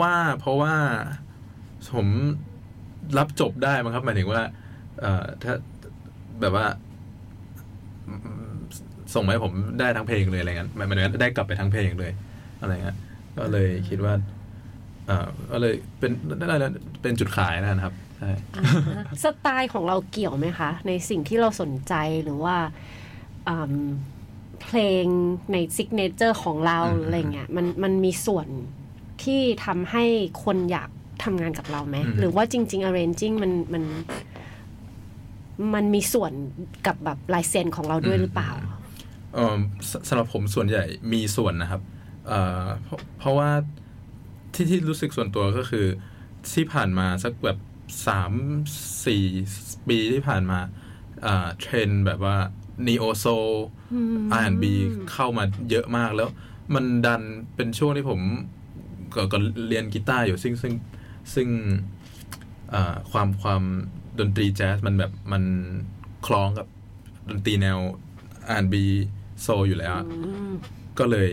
[0.00, 0.74] ว่าเพราะว่า
[1.94, 2.06] ผม
[3.18, 4.42] รับจบได้มั้งครับหมายถึงว่า
[5.00, 5.54] เอ่อถ้า
[6.40, 6.66] แบบว่า
[8.08, 8.14] อื
[8.48, 8.52] ม
[9.14, 12.12] ส่งมาให้ผมได้ทั้งเพลงเลยอะไรเงี้ยหมายหมายถึงว่าได้กลับไปทั้งเพลงเลย
[12.60, 12.96] อะไรเงี้ย
[13.36, 14.14] ก็เลยคิดว่า
[15.06, 21.94] เอ่อก็เลยเป็นได้แล้วเป็นจุดขายนะครับช่อ่าสไตล์ของเราเกี่ยวไหมคะ ในสิ่งที่เราสนใจ
[22.24, 22.68] หรือว่าอื
[23.08, 23.11] ม
[24.62, 25.06] เพลง
[25.52, 28.46] ใน signature ของเราอืมหรืออะไรเงี้ยมันมันมีส่วน
[29.22, 30.04] ที่ทำให้
[30.44, 30.90] คนอยาก
[31.24, 33.84] ทำงานกับเราไหมหรือว่าจริง ๆ arranging มันมัน
[35.74, 36.32] มันมีส่วน
[36.86, 38.50] กับแบบลายเซ็นของเราด้วยหรือเปล่า
[39.34, 39.56] เอ่อ
[39.90, 41.82] สสำหรับผมส่วนใหญ่มีส่วนนะครับ
[42.28, 43.50] เอ่อเพราะเพราะว่า
[44.54, 45.86] ที่ที่รู้สึกส่วนตัวก็คือ
[46.54, 47.58] ที่ผ่านมาสักแบบ
[48.06, 48.32] สาม
[49.06, 49.24] สี่
[49.88, 50.58] ปีที่ผ่านมา
[51.22, 52.36] เอ่อเทรนด์แบบว่า
[52.86, 53.48] neo soul
[54.42, 54.64] R&B
[55.12, 56.28] เข้ามาเยอะมากแล้ว
[56.74, 57.22] มันดัน
[57.56, 58.20] เป็นช่วงที่ผม
[59.14, 60.74] ก็ก็เรียนกีตาร์อยู่ซึ่งซึ่ง
[61.34, 61.48] ซึ่ง
[62.70, 63.62] เอ่อความความ
[64.18, 65.44] ดนตรีแจ๊สมันแบบมัน
[66.26, 66.66] คล้องกับ
[67.30, 67.78] ดนตรีแนว
[68.58, 68.74] R&B
[69.42, 70.06] โซลอยู่แล้วอะ
[70.98, 71.28] ก็เลย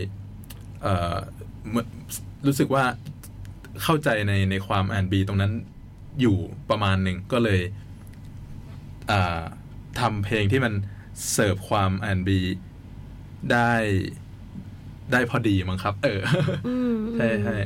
[0.82, 1.16] เอ่อ
[1.68, 1.88] เหมือน
[2.46, 2.84] รู้สึกว่า
[3.82, 5.52] เข้าใจในในความ R&B ตรงนั้น
[6.20, 6.36] อยู่
[6.70, 7.60] ประมาณหนึ่งก็เลย
[9.10, 9.42] อ่า
[10.00, 10.72] ทำเพลงที่มัน
[11.32, 12.30] เสิร์ฟความ R&B
[13.52, 13.72] ได้
[15.12, 16.20] ได้พอดีมั้งครับ เออ
[16.68, 17.56] อมใช่ใช่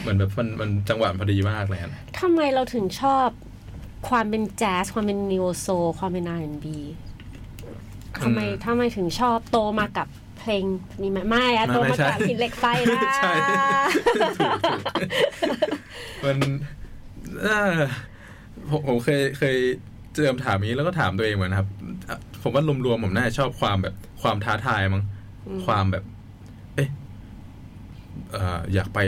[0.00, 3.28] เหมือนแบบมันมันจังหวะพอดีมากเลยอะทำไมเราถึงชอบ
[4.08, 5.66] ความเป็นแจ๊สความเป็นนิวโซ
[5.98, 6.66] ความเป็น R&B
[8.22, 10.64] ทำไมทำไมถึงชอบโตมากับเพลง
[11.02, 13.54] นี้ไหมไม่อะไม่โตไม่มาใช่กับหินเหล็กไฟนะใช่ถู
[14.28, 14.52] กถูก
[16.24, 16.36] มัน
[17.42, 17.78] เอ่อ
[18.70, 19.56] ผมผมเคยเคย
[20.14, 21.68] เจอคำถามนี้แล้วก็ถามตัวเองเหมือนครับ
[22.08, 25.02] อะ ผมว่ารวมๆผมน่าจะชอบความแบบความท้าทายมั้ง
[25.66, 26.04] ความแบบ
[26.74, 26.88] เอ๊ะ
[28.32, 28.98] เอ่ออยากไป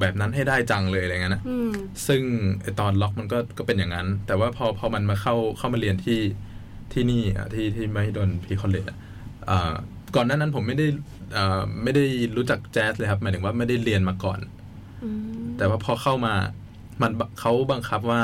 [0.00, 1.72] แบบนั้นให้ได้จังเลยอะไรเงี้ยนะอืม
[2.06, 2.22] ซึ่ง
[2.62, 6.20] ไอ้ตอนล็อกมันก็ก็เป็นอย่างนั้น แต่ว่าพอพอมันมาเข้าเข้ามาเรียนที่
[6.92, 8.98] ที่นี่อะที่ที่ไม่โดนพีคอนเลจอะ
[9.50, 9.72] อ่า
[10.16, 10.86] ก่อนหน้านั้นผมไม่ได้
[11.36, 12.04] อ่าไม่ได้
[12.36, 14.38] รู้จักแจ๊สเลยครับหมายถึงว่าไม่ได้เรียนมาก่อน
[15.04, 15.10] อื
[15.40, 16.34] มแต่ว่าพอเข้ามา
[17.02, 18.22] มันบเขาบังคับว่า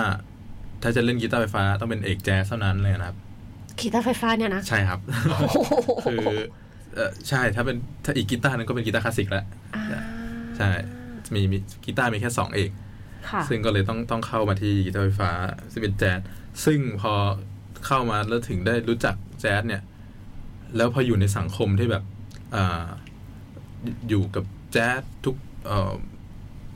[0.83, 3.19] ถ้าจะเล่นกีตาร์ไฟฟ้าต้องเป็นเอกแจ๊สเท่านั้นเลยนะครับ
[3.81, 5.01] กีตาร์ไฟฟ้าเนี่ยนะ ใช่ครับ
[6.05, 6.27] คือ
[6.95, 10.03] เอ่อใช่ถ้าเป็นถ้าอีกกีตาร์นึงก็เป็นกีตาร์คลาสสิกแล้วอ่า
[10.57, 10.69] ใช่
[11.35, 12.71] มีมีกีตาร์มีแค่สองเอก
[13.31, 15.31] ค่ะซึ่งก็เลยต้องต้องเข้ามาที่กีตาร์ไฟฟ้า
[15.73, 16.21] ซึ่งเป็นแจ๊ส
[16.65, 17.13] ซึ่งพอ
[17.87, 19.83] เข้ามาแล้วถึงได้รู้จักแจ๊สเนี่ย
[20.77, 22.05] แล้วพออยู่ในสังคมที่แบบ
[22.57, 22.87] อ่า
[24.09, 25.93] อยู่กับแจ๊สทุกเอ่อ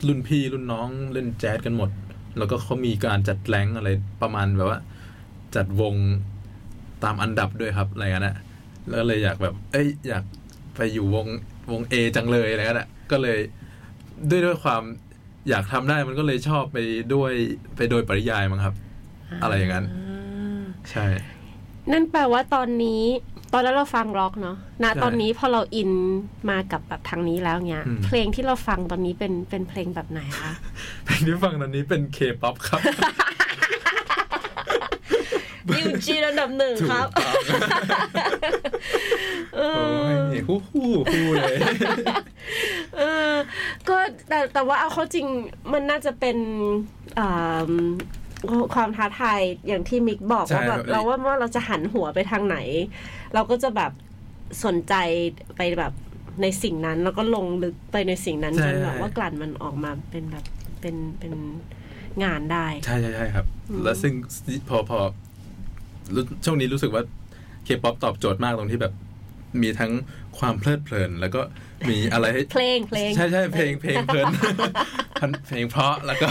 [0.07, 1.89] รุ่นพี่รุ่นน้องเล่นแจ๊สกันหมด
[2.37, 3.89] แล้วก็เขามีการจัดแรงอะไร
[4.21, 4.79] ประมาณแบบว่า
[5.55, 5.95] จัดวง
[7.03, 8.35] ตามอันดับด้วยครับอะไรเงี้ยนะ
[8.89, 10.23] แล้วเลยอยากแบบ เอ้ยอยาก
[10.75, 11.27] ไปอยู่วง
[11.71, 13.39] วงเอจังเลยอะไรเงี้ยนะก็เลย
[14.29, 14.83] ด้วยด้วยความ
[15.49, 16.77] อยากทำได้มันก็เลยชอบไป
[17.13, 17.31] ด้วย
[17.75, 18.75] ไปโดยปริยายมั้งครับ
[19.43, 19.85] อะไรอย่างนั้น
[20.91, 21.05] ใช่
[21.91, 23.03] นั่นแปลว่าตอนนี้
[23.53, 25.91] ตอนนั้นเราฟังร็อกเนาะณใช่ตอนนี้พอเราอิน
[26.49, 30.51] มากับแบบทางนี้แล้วเนี้ยอืมเพลงที่เราฟังตอนนี้เป็นเป็นเพลงแบบไหนคะ
[31.05, 32.81] เพลงที่ฟังตอนนี้เป็นเคป๊อปครับ
[35.79, 37.33] ยูจีระดับหนึ่งถูกครับต้อง
[39.57, 39.65] เอโอ้
[40.33, 41.57] อยฮู้ฮู้ฮู้เลย
[42.97, 43.01] เอ
[43.31, 43.33] อ
[43.89, 43.97] ก็
[44.29, 45.27] แต่แต่ว่าเอาเข้าจริง
[45.73, 46.37] มันน่าจะเป็น
[47.19, 47.71] อ่า
[48.73, 52.57] ความท้าทายอย่างที่มิกบอกใช่ว่าแบบครับเราว่าว่าเราจะหันหัวไปทางไหน
[53.33, 53.91] เราก็จะแบบ
[54.65, 54.93] สนใจ
[55.57, 55.93] ไปแบบ
[56.41, 60.45] ในสิ่งนั้น แล้วก็ลงลึกไปในสิ่งนั้นจนแบบว่ากลั่นมันออกมาเป็นแบบ
[60.81, 61.33] เป็นเป็น
[62.23, 63.45] งานได้ ใช่ใช่ใช่ครับ
[63.83, 64.13] แล้วซึ่ง
[64.69, 65.22] พอพอรู้
[66.45, 67.03] ช่วงนี้รู้สึกว่า
[67.63, 68.93] เคป๊อปตอบโจทย์มากตรงที่แบบ
[69.61, 69.91] มีทั้ง
[70.37, 71.41] ความเพลิดเพลิน แล้วก็
[71.89, 74.27] มีอะไรให้เพลงเพลงใช่ใช่เพลงเพลงเพลิน
[75.47, 76.27] เพลงเพราะแล้วก็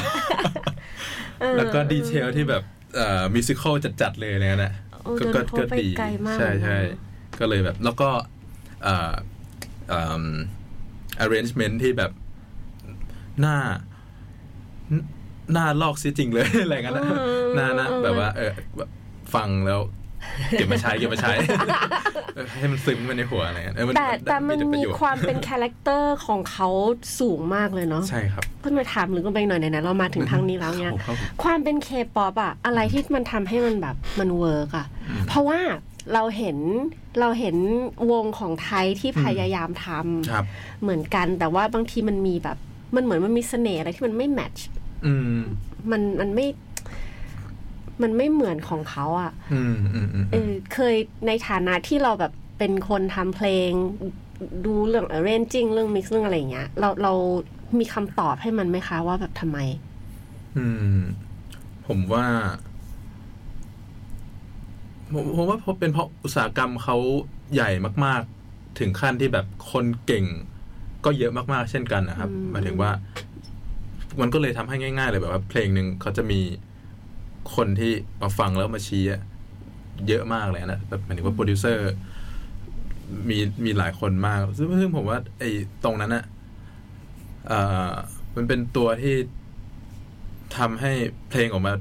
[1.41, 2.63] เออแล้วก็ detailทลที่แบบ
[2.97, 8.11] เอ่อ musical จัดๆเลยอะไรเงี้ยนะโอ้ก็เดินก็เข้าไปก็ดีไกลมากใช่ใช่เลยนะก็เลยแบบแล้วก็
[8.83, 9.13] เอ่อ
[9.89, 10.25] เอิ่ม
[11.25, 12.11] arrangement ที่แบบ
[13.41, 13.57] หน้า
[15.53, 17.05] หน้าลอกซิจริงเลยอะไรเงี้ยนะ
[17.55, 18.91] หน้าหน้าแบบว่าเออแบบ
[19.35, 19.81] ฟังแล้ว
[20.59, 21.35] เก็บมาใช้เก็บมาใช้
[22.35, 26.69] เออให้มันซึมไปในหัวอะไรเงี้ยเออแต่แต่มันมีประโยชน์ความเป็นคาแรคเตอร์ของเขา
[27.21, 34.87] สูงมากเลยเนาะใช่ครับเพิ่งมาถามลึกลงไปหน่อยไหนๆเรามาถึงทางนี้แล้วเนี่ยครับผมครับผมความเป็นเคป๊อปอะอะไรที่มันทำให้มันแบบมัน work อะ
[35.29, 35.61] เพราะว่า
[36.15, 36.59] เราเห็น
[37.21, 37.57] เราเห็น
[38.13, 39.87] วงของไทยที่พยายามท
[40.31, 42.59] ครับำเหมือนกันแต่ว่าบางทีมันมีแบบ
[42.95, 44.67] มันเหมือนมันมีเสน่ห์อะไรที่มันไม่แมทช์
[45.07, 45.39] อืม
[45.91, 46.47] มันมันไม่
[48.03, 53.71] มันไม่เหมือนของเขาอะอืมอืมอืมเออเคยในฐานะที่เราแบบเป็นคนทำเพลง
[54.67, 57.13] ดูเรื่อง arranging เรื่อง mix เรื่องอะไรอย่างเงี้ย เราเรา
[57.79, 59.59] มีคำตอบให้มันไหมคะว่าแบบทำไม
[60.57, 60.67] อื
[60.97, 61.01] ม
[61.87, 62.25] ผมว่า
[65.15, 66.97] ผมผมว่าเพราะเป็นเพราะอุตสาหกรรมเขา
[67.55, 67.71] ใหญ่
[68.05, 70.25] มาก ๆ ถึงขั้นที่แบบคนเก่ง
[71.05, 72.91] ก็เยอะมาก ๆ เช่นกันนะครับอืมหมายถึงว่า
[74.21, 76.41] มันก็เลยทำให้ง่าย ๆ เลยแบบว่า เพลงหนึ่งเขาจะมี
[77.57, 79.21] คนที่มาฟังแล้วมาชี้อะ
[80.09, 81.83] เยอะมากเลยนะแบบหมายถึงว่าโปรดิวเซอร์
[83.29, 85.51] มีมีหลายคนมาก ซึ่งซึ่งผมว่า ไอ้
[85.85, 86.25] ตรงนั้นอะ
[87.49, 87.91] เอ่อ
[88.37, 89.15] มันเป็นตัวที่
[90.57, 90.93] ทำให้
[91.31, 91.73] เพลงออกมา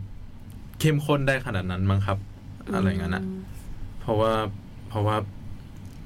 [0.80, 2.18] เข้มข้นได้ขนาดนั้นมั้งครับ
[2.74, 3.24] อะไรอย่างนั้นอะ
[4.02, 4.34] เพราะว่า
[4.90, 5.16] เพราะว่า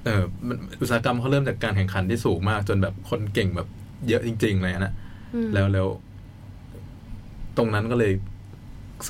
[0.03, 3.68] เออมันอุตสาหกรรมเขาเริ่มจากการแข่งขันที่สูงมาก จนแบบคนเก่งแบบ
[4.08, 4.93] เยอะจริงๆเลยนะ
[5.36, 5.88] อืมแล้วแล้ว
[7.58, 8.14] ตรงนั้นก็เลย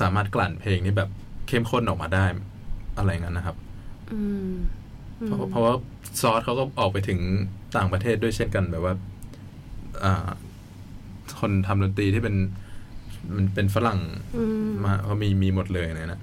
[0.00, 1.10] สามารถกลั่นเพลงที่แบบ
[1.48, 2.24] เข้มข้นออกมาได้
[2.98, 3.56] อะไรอย่างนั้นนะครับ
[4.12, 4.52] อืม
[5.24, 5.74] เพราะเพราะว่า
[6.20, 7.20] ซอสเขาก็ออกไปถึง
[7.76, 8.94] ต่างประเทศด้วยเช่นกันแบบว่า
[10.04, 10.28] อ่า
[11.40, 12.36] คนทำดนตรีที่เป็น
[13.36, 14.00] มันเป็นฝรั่ง
[14.36, 16.20] อืมมาเขามีมีหมดเลยนะนะ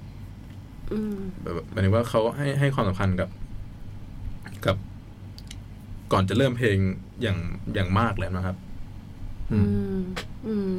[0.92, 3.28] อืมแบบหมายถึงว่าเขาให้ให้ความสำคัญกับ
[4.66, 4.76] กับ
[6.12, 6.76] ก่อนจะเริ่มเพลง
[7.22, 7.38] อย่าง
[7.74, 8.56] อย่างมากเลยนะครับ
[9.52, 9.66] อือืม
[9.98, 10.00] ม
[10.46, 10.74] อืม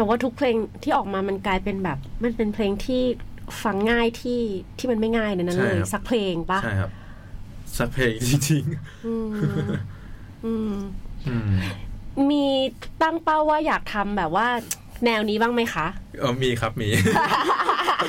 [0.00, 3.02] แต่ว่าทุกเพลงที่ออกมามันกลายเป็นแบบ มันเป็นเพลงที่
[3.62, 4.40] ฟังง่ายที่
[4.78, 6.90] ที่มันไม่ง่ายในนั้นใช่เลยครับสักเพลงปะใช่ครับ
[7.78, 8.64] สักเพลงจริง
[9.06, 9.28] อืม
[10.44, 11.52] อืมๆอืม
[12.30, 12.44] มี
[13.02, 14.46] ตั้งเป้าว่าอยากทำแบบว่า
[15.04, 15.86] แนวนี้บ้างไหมคะ
[16.20, 16.88] เออมีครับมี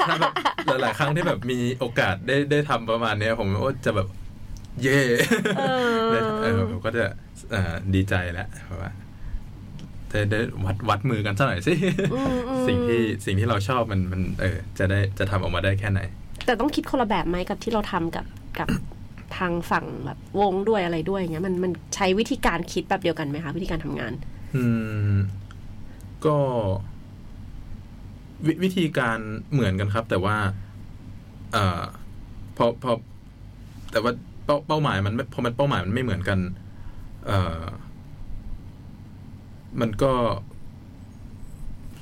[0.07, 0.33] ถ้าแบบ
[0.81, 4.07] หลาย ๆ ครั้งที่แบบมีโอกาสได้ได้ทำประมาณเนี้ยผมก็จะแบบ
[4.81, 5.01] เย่
[5.57, 5.61] เอ
[5.95, 7.05] อได้เออผมก็จะ
[7.51, 8.91] เอ่อดีใจแล้วเพราะว่า
[10.11, 11.73] ได้ได้วัดวัดมือกันสักหน่อยสิ
[12.13, 16.01] อืมอืมสิ่งที่สิ่งที่เราชอบมันมันเออจะได้จะทำออกมาได้แค่ไหน
[16.45, 18.25] แต่ต้องคิดคนละแบบไหมกับที่เราทำกับ
[18.59, 18.67] กับ
[19.37, 24.13] ทางฝั่งแบบวงด้วยอะไรด้วยอย่างเงี้ยมันมันใช้วิธีการคิดแบบเดียวกันไหมคะวิธีการทำงาน
[24.55, 24.65] อื
[25.13, 25.15] ม
[26.25, 26.37] ก็
[28.45, 29.17] ววิธีการ
[29.51, 30.37] เหมือนกันครับ แต่ว่า
[31.53, 31.81] เอ่อ
[32.57, 32.91] พอพอ
[33.91, 34.11] แต่ว่า
[34.45, 36.39] เป้าเป้าหมายมันไม่พอมันเป้าหมายมันไม่เหมือนกัน
[37.27, 37.63] เอ่อ
[39.79, 40.11] มันก็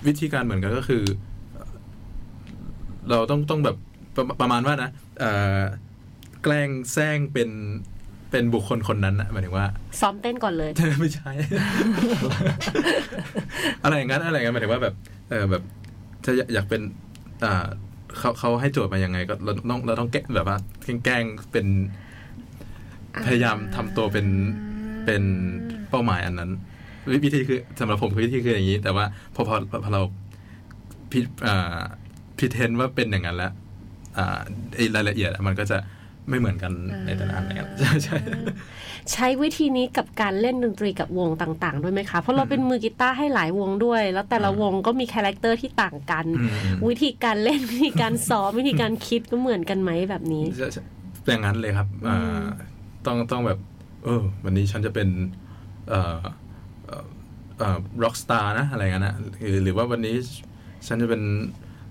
[0.07, 1.03] วิธีการเหมือนกันก็คือ
[3.09, 3.77] เราต้องต้องแบบ
[4.15, 4.89] ประประมาณว่านะ
[5.19, 5.59] เอ่อ
[6.43, 7.49] แกล้งแซงเป็น
[8.31, 9.65] เป็นบุคคลคนนั้นนะหมายถึงว่า
[9.99, 11.31] ซ้อมเต้นก่อนเลย ไม่ใช่
[13.83, 14.95] อะไรอย่างนั้นอะไรอย่างนั้นหมายถึงว่าแบบ
[15.29, 15.63] เออแบบ
[16.25, 16.81] จะอยากอยากเป็น
[17.45, 17.65] อ่า
[18.17, 20.57] เขาเขาให้โจทย์มายังไง ก็เราต้องเราต้องแกล้งแบบว่า
[21.05, 21.67] แกล้งเป็น
[23.25, 24.27] พยายามทำตัวเป็น
[25.05, 25.23] เป็น
[25.89, 26.51] เป้าหมายอันนั้น
[27.11, 29.05] วิวิธีคือสำหรับผมคือวิธีคืออย่างนี้ แต่ว่า
[29.35, 30.01] พอพอพอเรา
[31.11, 31.81] pre อ่า
[32.37, 33.51] pretend ว่าเป็นอย่างนั้นแล้ว
[34.17, 34.39] อ่า
[34.75, 35.77] ไอ้รายละเอียดอะมันก็จะ
[36.29, 36.71] ไม่เหมือนกัน
[37.05, 38.17] ในแต่ละอันนะครับใช่ใช่
[39.11, 50.81] ใช้วิธีนี้กับการเล่นดนตรีกับวงต่าง ๆ ด้วยไหมคะ เพราะเราเป็นมือกีตาร์ให้หลายวงด้วย แล้วแต่ละวงก็มีคาแรคเตอร์ที่ต่างกันอืมอืมวิธีการเล่นวิธีการซ้อมวิธีการคิดก็เหมือนกันไหมแบบนี้จะจะ
[51.31, 52.43] อย่างนั้นเลยครับอ่า
[53.05, 53.59] ต้องต้องแบบ
[54.03, 55.07] เออ วันนี้ฉันจะเป็น
[58.03, 60.15] ร็อกสตาร์นะอะไรเงี้ยนะหรือหรือว่าวันนี้
[60.87, 61.21] ฉันจะเป็น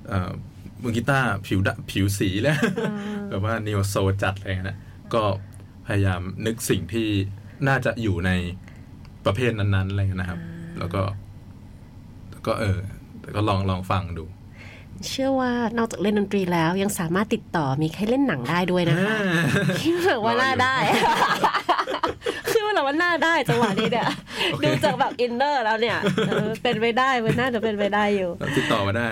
[0.08, 0.30] เอ่อ
[0.82, 2.58] มือกีตาร์ผิวดำผิวสีแล้ว
[3.28, 4.78] แบบว่านิวโซจัดอะไรเงี้ยนะ
[5.14, 5.22] ก็
[5.86, 7.08] พยายามนึกสิ่งที่
[7.68, 8.30] น่าจะอยู่ใน
[9.24, 10.40] ประเภทนั้นๆอะไรเงี้ยนะครับ
[10.78, 11.02] แล้วก็
[12.30, 12.78] แล้วก็เออ
[13.36, 14.24] ก็ลองลองฟังดู
[15.08, 19.16] เชื่อว่านอกจากเล่นดนตรีแล้วยังสามารถติดต่อมีให้เล่นหนังได้ด้วยนะคะ
[19.80, 20.76] คิดแบบว่าน่าได้
[22.78, 24.08] คือว่าเราว่าน่าได้จังหวะนี้เนี่ย
[24.50, 25.98] โอเคดูจากแบบอินเนอร์แล้วเนี่ย
[26.28, 29.06] เออเป็นไปได้มันน่าจะเป็นไปได้อยู่ติดต่อมาได้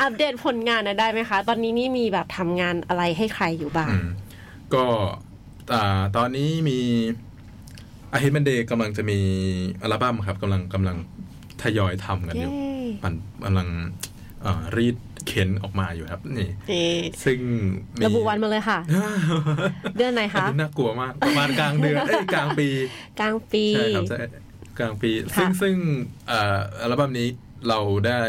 [0.00, 4.08] อัปเดตผลงานหน่อยได้ไหมคะ ตอนนี้นี่มีแบบทำงานอะไรให้ใครอยู่บ้างอืม
[4.74, 4.84] ก็
[5.72, 6.78] อ่าตอนนี้มี
[8.12, 9.18] อาฮิตมันเดย์กำลังจะมี
[9.82, 10.96] อัลบั้มครับกำลังกำลัง
[11.62, 12.62] ทยอยทำกันอยู่เย้
[13.04, 13.68] มันกำลัง
[14.44, 14.96] อ่ารีด
[15.26, 16.90] เข็นออกมาอยู่ครับนี่นี่
[17.24, 17.38] ซึ่ง
[17.98, 18.78] มีระบุวันมาเลยค่ะ
[19.96, 22.68] เดือนไหนอันคะนี้น่ากลัวมากประมาณกลางเดือนเอ้ยกลางปี
[23.20, 24.18] กลางปีใช่ครับใช่
[24.78, 25.76] กลางปี ซึ่งค่ะซึ่ง
[26.28, 27.28] เอ่ออัลบั้มนี้
[27.68, 28.20] เราได้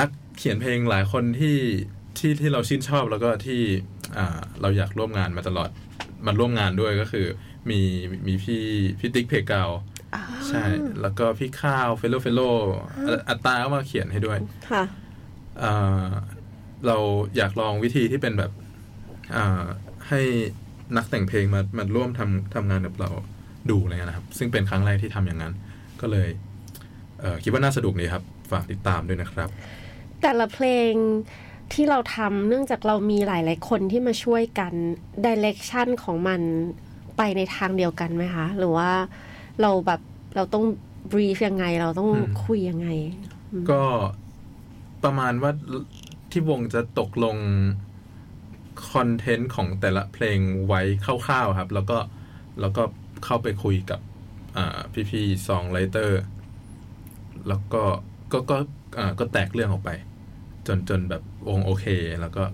[0.00, 1.58] นักเขียนเพลงหลายคนที่
[2.18, 3.60] ที่ที่เราชื่นชอบแล้วก็ที่
[4.16, 5.70] อ่าเราอยากร่วมงานมาตลอด
[6.26, 7.26] มาร่วมงานด้วยก็คือ
[7.70, 7.80] มี
[8.26, 8.62] มีพี่
[8.98, 9.95] พี่ติ๊กเพกาวอ่า
[10.48, 10.64] ใช่
[11.00, 12.40] แล้วก็พี่ข้าว Fellow Fellow
[13.28, 14.38] อัตตาก็มาเขียนให้ด้วย
[14.70, 14.84] ค่ะ
[15.62, 16.08] อ่า
[16.86, 16.96] เรา
[17.36, 18.52] อยากลองวิธีที่เป็นแบบ
[19.36, 19.64] อ่า
[20.08, 20.20] ให้
[20.96, 23.10] นักแต่งเพลงมามาร่วมทำทำงานกับเรา
[23.70, 25.52] ดูอะไรเงี้ยนะครับ ซึ่งเป็นครั้งแรกที่ทำอย่างนั้น
[26.00, 26.28] ก็เลย
[27.20, 29.48] เอ่อคิดว่าน่าสนุกดีครับ ฝากติดตามด้วยนะครับ
[30.22, 30.92] แต่ละเพลง
[31.72, 34.72] ที่เราทำเนื่องจากเรามีหลาย ๆ คนที่มาช่วยกัน
[35.24, 36.40] ดิเรกชันของมัน
[37.16, 38.90] ไปในทางเดียวกันไหมคะ หรือว่า
[39.62, 40.00] เราแบบ
[40.36, 40.64] เราต้อง
[41.12, 42.88] บรีฟยังไง เราต้องอืมคุยยังไง
[43.70, 43.82] ก็
[45.04, 45.50] ประมาณว่า
[46.30, 47.36] ที่วงจะตกลง
[48.92, 51.98] คอนเทนต์ของแต่ละเพลงไว้คร่าวๆครับ แล้วก็
[52.60, 52.82] แล้วก็
[53.24, 54.00] เข้าไปคุยกับ
[54.56, 54.78] อ่า
[55.10, 56.20] พี่ๆซองไรเตอร์
[57.48, 57.82] แล้วก็
[58.32, 58.56] ก็ก็
[58.98, 59.90] อ่าก็แตกเรื่องออกไป
[60.66, 61.86] จนจนแบบวงโอเค
[62.20, 62.44] แล้วก็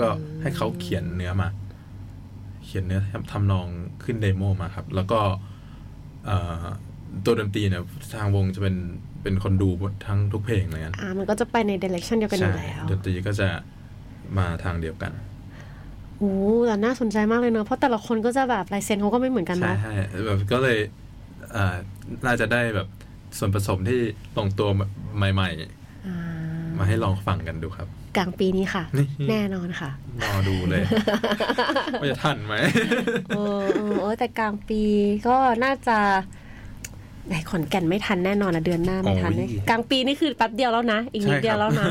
[0.00, 0.08] ก็
[0.40, 1.48] ให้เขาเขียนเนื้อมา
[2.64, 3.68] เขียนเนื้อทำทำนอง
[4.02, 5.38] ขึ้น demo มาครับ แล้วก็เอ่อ
[7.24, 7.82] ตัวดนตรีเนี่ย
[8.14, 8.76] ทางวงจะเป็น
[9.22, 9.68] เป็นคนดู
[10.06, 13.48] ทั้งทุกเพลงเลยกันอ่ามันก็จะไปใน direction เดียวกันอยู่แล้วดนตรีก็จะ
[14.38, 15.12] มาทางเดียวกัน
[16.18, 16.32] โอ้
[16.66, 19.92] แต่น่าสนใจมากเลยเนอะเพราะแต่ละคนก็จะแบบลายเซ็นเขาก็ไม่เหมือนกันใช่เนาะใช่
[20.26, 20.78] แบบก็เลย
[21.56, 21.76] อ่า
[22.26, 22.88] น่าจะได้แบบ
[23.38, 24.00] ส่วนผสมที่
[24.36, 24.68] ลงตัว
[25.16, 25.48] ใหม่
[26.06, 27.88] อ่าๆมาให้ลองฟังกันดูครับ
[28.18, 29.90] กลางปีนี้ค่ะนี่แน่นอนค่ะ
[30.22, 30.82] รอดูเลย
[32.00, 32.54] ว่าจะทันไหม
[33.28, 34.82] เออเออเออแต่กลางปี
[35.28, 35.98] ก็น่าจะ
[37.28, 41.86] ไหนขอนแก่นไม่ทันแน่นอนละเดือนหน้าไม่ทันโอ้ยแน่กลางปีนี่คือแป๊บเดียวแล้วนะ อีกนิดเดียวแล้วนะ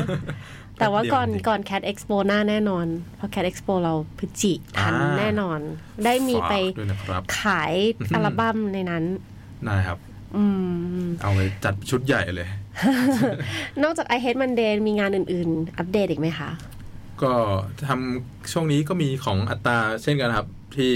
[0.78, 5.58] แต่ว่าก่อนแป๊บเดียวจริงก่อน Cat Expo หน้าแน่นอน เพราะ Cat Expo เราพฤศจิทันอ่าแน่นอน
[6.04, 7.74] ได้มีไปฝากด้วยนะครับขาย
[8.14, 9.04] อัลบั้มในนั้น
[9.68, 9.98] นะครับ
[10.36, 10.44] อื
[11.00, 12.48] มเอาไปจัดชุดใหญ่เลย
[13.82, 16.50] นอกจาก I Hate Monday มีงานอื่น ๆ อัปเดตอีกไหมคะ
[17.22, 17.32] ก็
[17.88, 20.94] ทำช่วงนี้ก็มีของอัตตราเช่นกันครับ ที่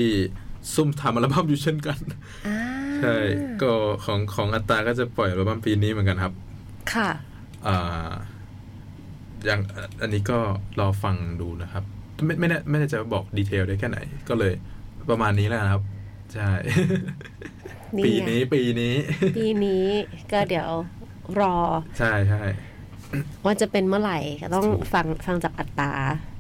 [0.75, 1.99] ซุ่มทำอัลบั้มอยู่เช่นกัน
[2.47, 2.59] อ่า
[2.99, 3.15] ใช่
[3.63, 3.73] ก็
[4.05, 6.33] ของของอัตตราก็จะปล่อยอัลบั้มปีนี้เหมือนกันครับ
[6.93, 7.11] ค่ะ
[7.67, 8.11] อ่า
[9.45, 9.61] อย่าง
[10.01, 10.39] อันนี้ก็
[10.81, 11.85] รอฟังดูนะครับ
[12.27, 14.53] ไม่ไม่แน่ไม่แน่ใจว่าบอกดีเทลได้แค่ไหน ก็เลย
[15.11, 15.83] ประมาณนี้แหละนะครับ
[16.35, 16.51] ใช่
[17.99, 18.95] นี่ปีไงนี้ปีนี้
[19.37, 19.85] ปีนี้
[20.33, 20.71] ก็เดี๋ยว
[21.41, 21.55] รอ
[21.99, 22.43] ใช่ใช่
[23.45, 25.91] ว่าจะเป็นเมื่อไหร่ก็ต้องถูกฟังฟังจากอัตตรา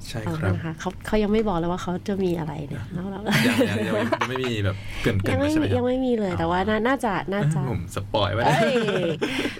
[0.08, 8.76] ใช่เอาครับนะคะเขาเขายังไม่บอกเลยว่าเขาจะมีอะไรเนี่ยแล้วเรายังยังยังไม่ยังไม่มีแบบเกรินเกริยันงไม่ใช่ไหมมีครัยับงไม่มีเลยแต่ว่าน่าน่าจะน่าจะผมสปอยไว้เอ้นะย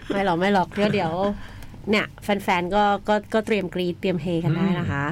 [0.08, 1.12] ไม่หรอกไม่หรอกเดี๋ยวเดี๋ยว
[1.90, 5.04] เนี่ยแฟนๆก็ก็ก็เตรียมกรีดเตรียมเฮกันได้นะคะ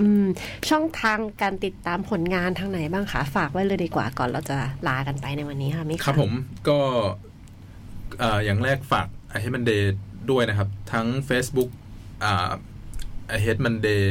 [0.00, 0.24] อืม
[0.70, 4.56] ช่องทางการติดตามผลงานทางไหนบ้างคะฝากไว้เลยดีกว่าก่อนเราจะ
[4.88, 6.32] ลากันไปในวันนี้ค่ะมิกครับผม
[6.68, 6.78] ก็
[8.20, 9.82] เอ่ออย่างแรกฝาก I Hate Monday
[10.30, 11.70] ด้วยนะครับ ทั้ง Facebook
[12.24, 12.52] อ่า
[13.36, 14.02] I Hate Monday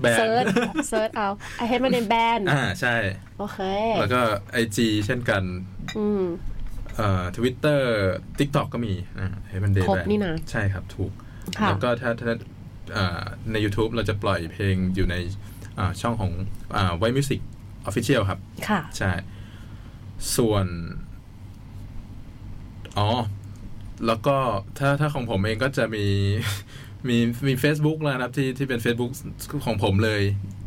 [0.00, 0.44] Band search
[0.88, 2.96] search เอา I Hate Monday Band อ่าใช่
[3.38, 3.58] โอเค
[4.00, 4.20] แล้วก็
[4.62, 5.42] IG เช่นกัน
[5.98, 6.24] อืม
[6.96, 7.80] เอ่อ Twitter
[8.38, 11.12] TikTok ก็มีนะ I Hate Monday ครบ Band นี่นะใช่ครับถูก
[11.60, 12.34] ค่ะแล้วก็ถ้าถ้า
[12.96, 13.22] อ่า
[13.52, 15.16] ใน YouTube เราจะปล่อยเพลงอยู่ใน
[15.78, 16.32] อ่าช่องของ
[16.76, 17.40] อ่า White Music
[17.88, 18.38] Official ครับ
[18.68, 19.12] ค่ะ ใช่
[20.36, 20.66] ส่วน
[22.98, 23.08] อ๋อ
[24.06, 24.36] แล้วก็
[24.78, 26.06] ถ้าถ้าของผมเองก็จะมี
[27.08, 29.12] มีมี Facebook แล้วนะครับ ที่ที่เป็น Facebook
[29.66, 30.20] ของผมเลย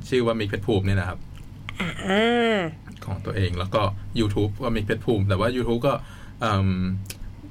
[0.09, 1.19] ชื่อว่ามิกเพชรภูมิเนี่ยนะครับ
[2.09, 2.59] อ่า
[3.05, 3.81] ของตัวเองแล้วก็
[4.19, 5.93] YouTube ก็มิกเพชรภูมิ แต่ว่า YouTube ก็
[6.43, 6.81] อืม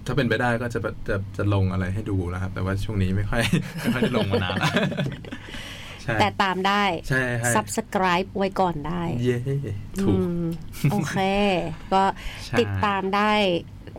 [0.06, 3.42] ถ้าเป็นไปได้ก็จะจะจะลงอะไรให้ดูนะครับ แต่ว่าช่วงนี้ไม่ค่อย
[3.80, 4.72] ไม่ค่อยได้ลงมานานแล้ว
[6.02, 9.38] ใช่แต่ตามได้ใช่ใช่ subscribe ไว้ก่อนได้ เย้
[10.02, 10.44] ถูกอืม
[10.92, 11.16] โอเค
[11.92, 12.02] ก็
[12.46, 13.32] ใช่ติดตามได้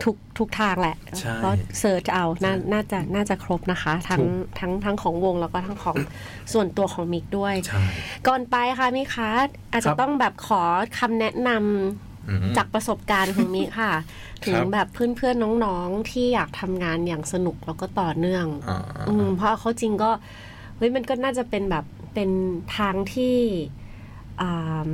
[0.04, 5.96] ทุกทุกทางแหละใช่ก็ search เอาน่าน่าจะน่าจะครบนะคะ ทั้งถูกทั้งทั้งของวงแล้วก็ทั้งของ
[6.52, 7.82] ส่วนตัวของมิกด้วยใช่
[8.28, 9.30] ก่อนไปค่ะมิกคะ
[9.72, 10.62] อาจคจะรับต้องแบบขอ
[10.98, 13.92] คำแนะนำอืมจากประสบการณ์ของมิกค่ะ
[14.44, 20.10] ถึงครับแบบเพื่อนๆน้องๆที่อยากทำงานอย่างสนุกแล้วก็ต่อเนื่องอ่าอืมเพราะเขาจริงก็
[20.76, 21.84] เฮ้ยมันก็น่าจะเป็นแบบ
[22.14, 22.30] เป็น
[22.76, 23.36] ทางที่
[24.40, 24.90] อ่า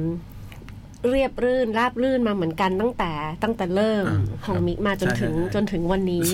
[1.11, 6.29] เรียบรื่นราบรื่นมาเหมือนกันตั้งแต่ตั้งแต่เริ่มอ่าของมิกมาจนใช่ถึงใช่จนถึงวันนี้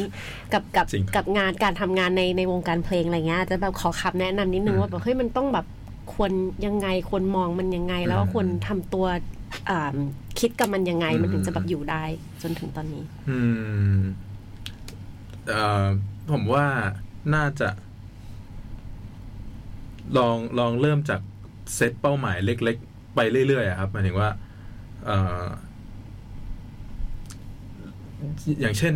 [0.52, 5.66] กับกับจริงครับกับงานการทำงานในในวงการเพลงอะไรเงี้ยอาจจะแบบขอคำแนะนำนิดนึงอืมว่าแบบเฮ้ยมันต้องแบบ
[6.14, 6.32] ควร
[6.66, 9.06] ยังไงควรมองมันยังไง แล้วก็อืมควรทำตัว
[9.70, 9.94] อ่า
[10.40, 12.04] คิดกับมันยังไงมันถึงจะแบบอืมอยู่ได้
[12.42, 13.38] จนถึงตอนนี้ อื
[13.96, 13.98] ม
[15.48, 15.86] เอ่อ
[16.30, 16.66] ผมว่า
[17.34, 17.68] น่าจะ
[20.16, 21.20] ลองลองเริ่มจาก
[21.74, 28.94] เซตเป้าหมายเล็ก ๆ ไปเรื่อยๆอะครับหมายถึงว่าเอย่างเช่น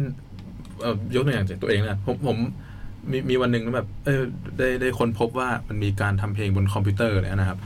[1.15, 2.37] ยกตัวอย่างจากตัวเองนะผมผม
[3.11, 4.23] มีมีวันหนึ่งแบบ เออ
[4.59, 7.59] ได้ได้ค้นพบว่ามันมีการทำเพลงบนคอมพิวเตอร์เลยนะครับ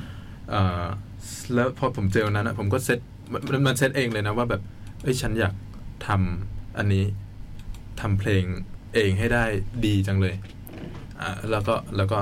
[1.54, 2.98] แล้วพอผมเจอวันนั้นอะผมก็เซต
[3.32, 4.62] มันมันเซตเองเลยนะว่าแบบ
[5.02, 5.54] เอ้ยฉันอยาก
[6.06, 7.04] ทำอันนี้
[8.00, 8.44] ทำเพลง
[8.94, 9.44] เองให้ได้
[9.86, 10.34] ดีจังเลย
[11.20, 12.18] อ่าแล้วก็แล้วก็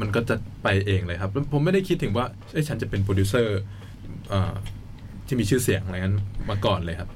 [0.00, 3.58] มันก็จะไปเองเลยครับ ผมไม่ได้คิดถึงว่าเอ้ยฉันจะเป็นโปรดิวเซอร์
[5.26, 6.16] ที่มีชื่อเสียงอะไรนั้น
[6.50, 7.10] มาก่อนเลยครับ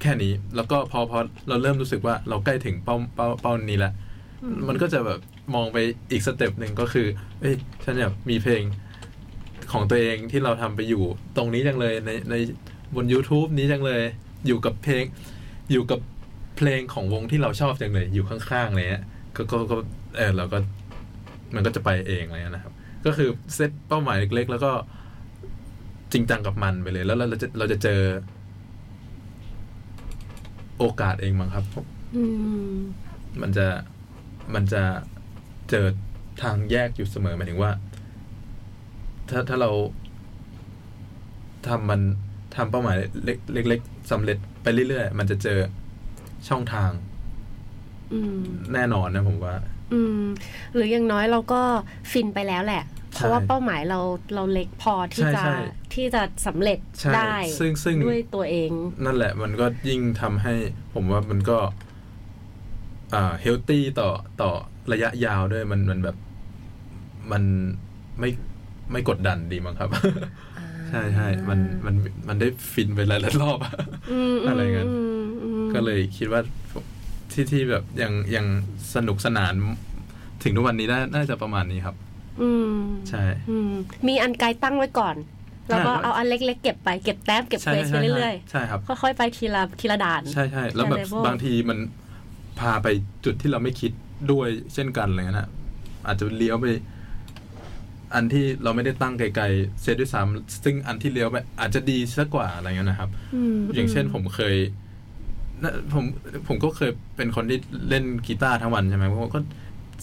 [0.00, 1.18] แค่นี้แล้วก็พอพอ
[1.48, 3.92] เราเริ่มรู้สึกว่าเราใกล้ถึงเป้าเป้าเป้านี้แล้ว
[4.68, 5.20] มันก็จะแบบ
[5.54, 5.78] มองไป
[6.10, 7.06] อีกสเต็ปหนึ่งก็คือ
[7.40, 7.54] เอ้ย
[7.84, 8.62] ฉันอยากมีเพลง
[9.72, 11.02] ของตัวเองที่เราทำไปอยู่
[11.36, 12.34] ตรงนี้จังเลยในใน
[12.94, 14.02] บน YouTube นี้จังเลย
[14.46, 15.04] อยู่กับเพลง
[15.72, 16.00] อยู่กับ
[16.56, 19.04] เพลงของวงที่เราชอบจังเลย อยู่ข้างๆเลยฮะ
[19.36, 19.76] ก็ก็ก็
[20.16, 20.58] เออเราก็
[21.54, 22.72] มันก็จะไปเองเลยนะครับ
[23.06, 24.72] ก็คือเซตเป้าหมายเล็กๆ แล้วก็
[26.12, 28.00] จริงจังกับมันไปเลย แล้วเราจะเราจะเจอ
[30.78, 31.64] โอกาสเองมั้งครับ
[32.16, 32.24] อื
[32.72, 32.76] ม
[33.40, 33.66] มันจะ
[34.54, 34.82] มันจะ
[35.70, 35.86] เจอ
[36.42, 37.70] ทางแยกอยู่เสมอหมายถึงว่า
[39.28, 39.70] ถ้าถ้าเรา
[41.66, 42.00] ทำมัน
[42.56, 43.38] ทำเป้าหมายเล็ก
[43.68, 45.58] เล็กๆสำเร็จไปเรื่อยๆ มันจะเจอ
[46.48, 46.90] ช่องทาง
[48.12, 48.42] อืม
[48.72, 49.56] แน่นอนนะผมว่า
[49.92, 50.24] อืม
[50.74, 51.60] หรืออย่างน้อยเราก็
[52.12, 52.82] ฟินไปแล้วแหละ
[53.12, 54.00] เพราะว่าเป้าหมายเรา
[54.34, 55.56] เราเล็กพอที่ใช่จะใช่
[55.94, 58.70] ที่จะสำเร็จใช่ได้ซึ่งซึ่งด้วยตัวเอง
[59.04, 60.54] นั่นแหละมันก็ยิ่งทำให้
[60.94, 61.58] ผมว่ามันก็
[63.14, 64.10] อ่าเฮลตี้ต่อ
[64.40, 64.50] ต่อ
[64.92, 66.16] ระยะยาวด้วยมันมันแบบ
[67.32, 67.42] มัน
[68.20, 68.30] ไม่
[68.92, 69.90] ไม่กดดันดีมั้งครับ
[70.88, 71.94] ใช่ใช่มันมัน
[72.28, 73.74] มันได้ฟินไปหลายๆรอบอะ
[74.34, 74.90] มอะไรเงี้ยม
[75.42, 76.40] อืมก็เลยคิดว่า
[77.32, 78.46] ที่ที่แบบยังยัง
[78.94, 79.52] สนุกสนาน
[80.42, 81.96] ถึงทุกวันนี้ได้น่าจะประมาณนี้ครับ
[82.40, 82.74] อืม
[83.08, 83.70] ใช่อืม
[84.08, 85.16] มีอันไกลตั้งไว้ก่อน
[85.68, 91.78] แล้วก็ใช่เอาอันเล็กๆเก็บไปเก็บแต้มเก็บใช่เควสไปใช่เรื่อยใช่ครับๆค่อยๆไปทีละทีละด่าน ใช่ใช่แล้วแบบ level บางทีมัน
[92.60, 92.86] พาไป
[93.24, 93.92] จุดที่เราไม่คิด
[94.32, 95.50] ด้วยเช่นกันอะไรเงี้ยนะ
[96.06, 96.66] อาจจะเลี้ยวไป
[98.14, 103.10] อันที่เราไม่ได้ตั้งไกลๆเซตด้วยซ้ำซึ่งอันที่เลี้ยวไปอาจจะดีสักกว่าอะไรเงี้ยนะครับ
[103.56, 104.56] มอย่างเช่นผมเคย
[105.62, 106.04] นะผม
[106.48, 107.58] ผมก็เคยเป็นคนที่
[107.88, 109.40] เล่นกีตาร์ทั้งวันใช่ไหมผมก็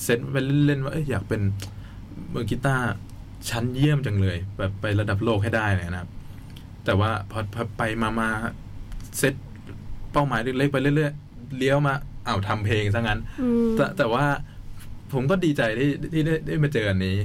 [0.03, 1.41] เซตไปเล่นๆว่าเอยอยากเป็น
[2.33, 2.85] มือกีตาร์
[3.49, 6.09] ชั้นเยี่ยมจังเลย แบบไประดับโลกให้ได้เลยนะครับ
[6.85, 8.29] แต่ว่าพอพอไปมามา
[9.17, 9.33] เซต
[10.11, 11.93] เป้าหมายเล็กๆไปเรื่อยๆเลี้ยวมา
[12.27, 13.19] อ้าวทำเพลงซะงั้น
[13.75, 14.25] แต่แต่ว่า
[15.13, 17.17] ผมก็ดีใจที่ที่ได้ได้มาเจออันนี้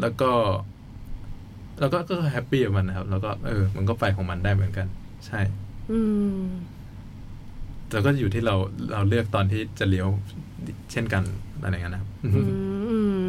[0.00, 0.30] แล้วก็
[1.80, 4.86] แล้วก็ก็ happy กับมันนะครับ แล้วก็เออ มันก็ไปของมันได้เหมือนกัน
[5.26, 5.40] ใช่
[5.92, 6.00] อื
[6.36, 6.42] ม
[7.88, 8.54] แต่ก็อยู่ที่เรา
[8.92, 10.08] เราเลือกตอนที่จะเลี้ยว
[10.92, 11.22] เช่นกัน
[11.62, 13.21] อะไรอย่างนั้นนะครับ อืม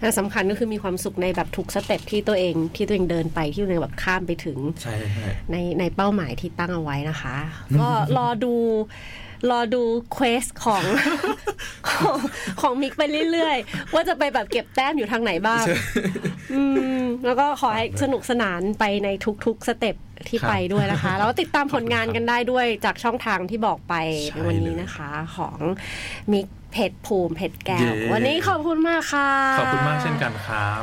[0.00, 7.36] และสำคัญก็คือมีความสุขในแบบทุก step ที่ตัวเองที่ตัวเองเดินไปที่ตัวเองแบบข้ามไปถึงใช่ใช่ในในเป้าหมายที่ตั้งเอาไว้นะคะ
[7.80, 8.54] ก็รอดู
[9.50, 9.82] รอดู
[10.12, 10.84] quest ของ
[11.88, 12.18] ของ
[12.60, 13.02] ของมิกไป
[13.32, 15.64] เรื่อยๆ ว่าจะไปแบบเก็บแต้มอยู่ทางไหนบ้าง
[16.54, 16.62] อื
[17.00, 19.08] มแล้วก็ขอให้สนุกสนานไปใน
[19.46, 19.96] ทุกๆสเต็ป
[20.28, 23.94] ที่ไปด้วยนะคะ แล้วก็ติดตามผลงานกันได้ด้วยจากช่องทางที่บอกไป
[24.32, 25.58] ในวันนี้นะคะ ของ
[26.32, 26.46] มิก
[26.76, 30.82] เพชรภูมิเพชรแก้ว วันนี้ขอบคุณมากค่ะ ขอบคุณมากเช่นกันครับ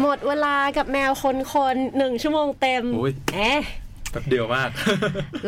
[0.00, 3.60] หมดเวลากับแมวคนคนๆหนึ่งชั่วโมงเต็มอุ๊ยเอ๊ะ
[4.10, 4.68] แป๊บเดียวมาก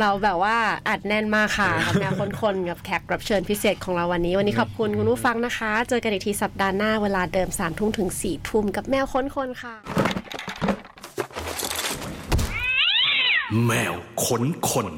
[0.01, 0.57] เราแบบว่า
[0.89, 2.13] อัดแน่นมากค่ะกับแนว
[2.43, 9.15] คนๆกับแขกรับเชิญพิเศษของเราวันนี้ วันนี้ขอบคุณคุณผู้ฟังนะคะ เจอกันอีกทีสัปดาห์หน้าเวลาเดิมสามทุ่มถึงสี่ทุ่มกับแมวค
[9.47, 9.75] นๆค่ะ
[13.67, 13.95] แมว
[14.25, 14.89] ขนคน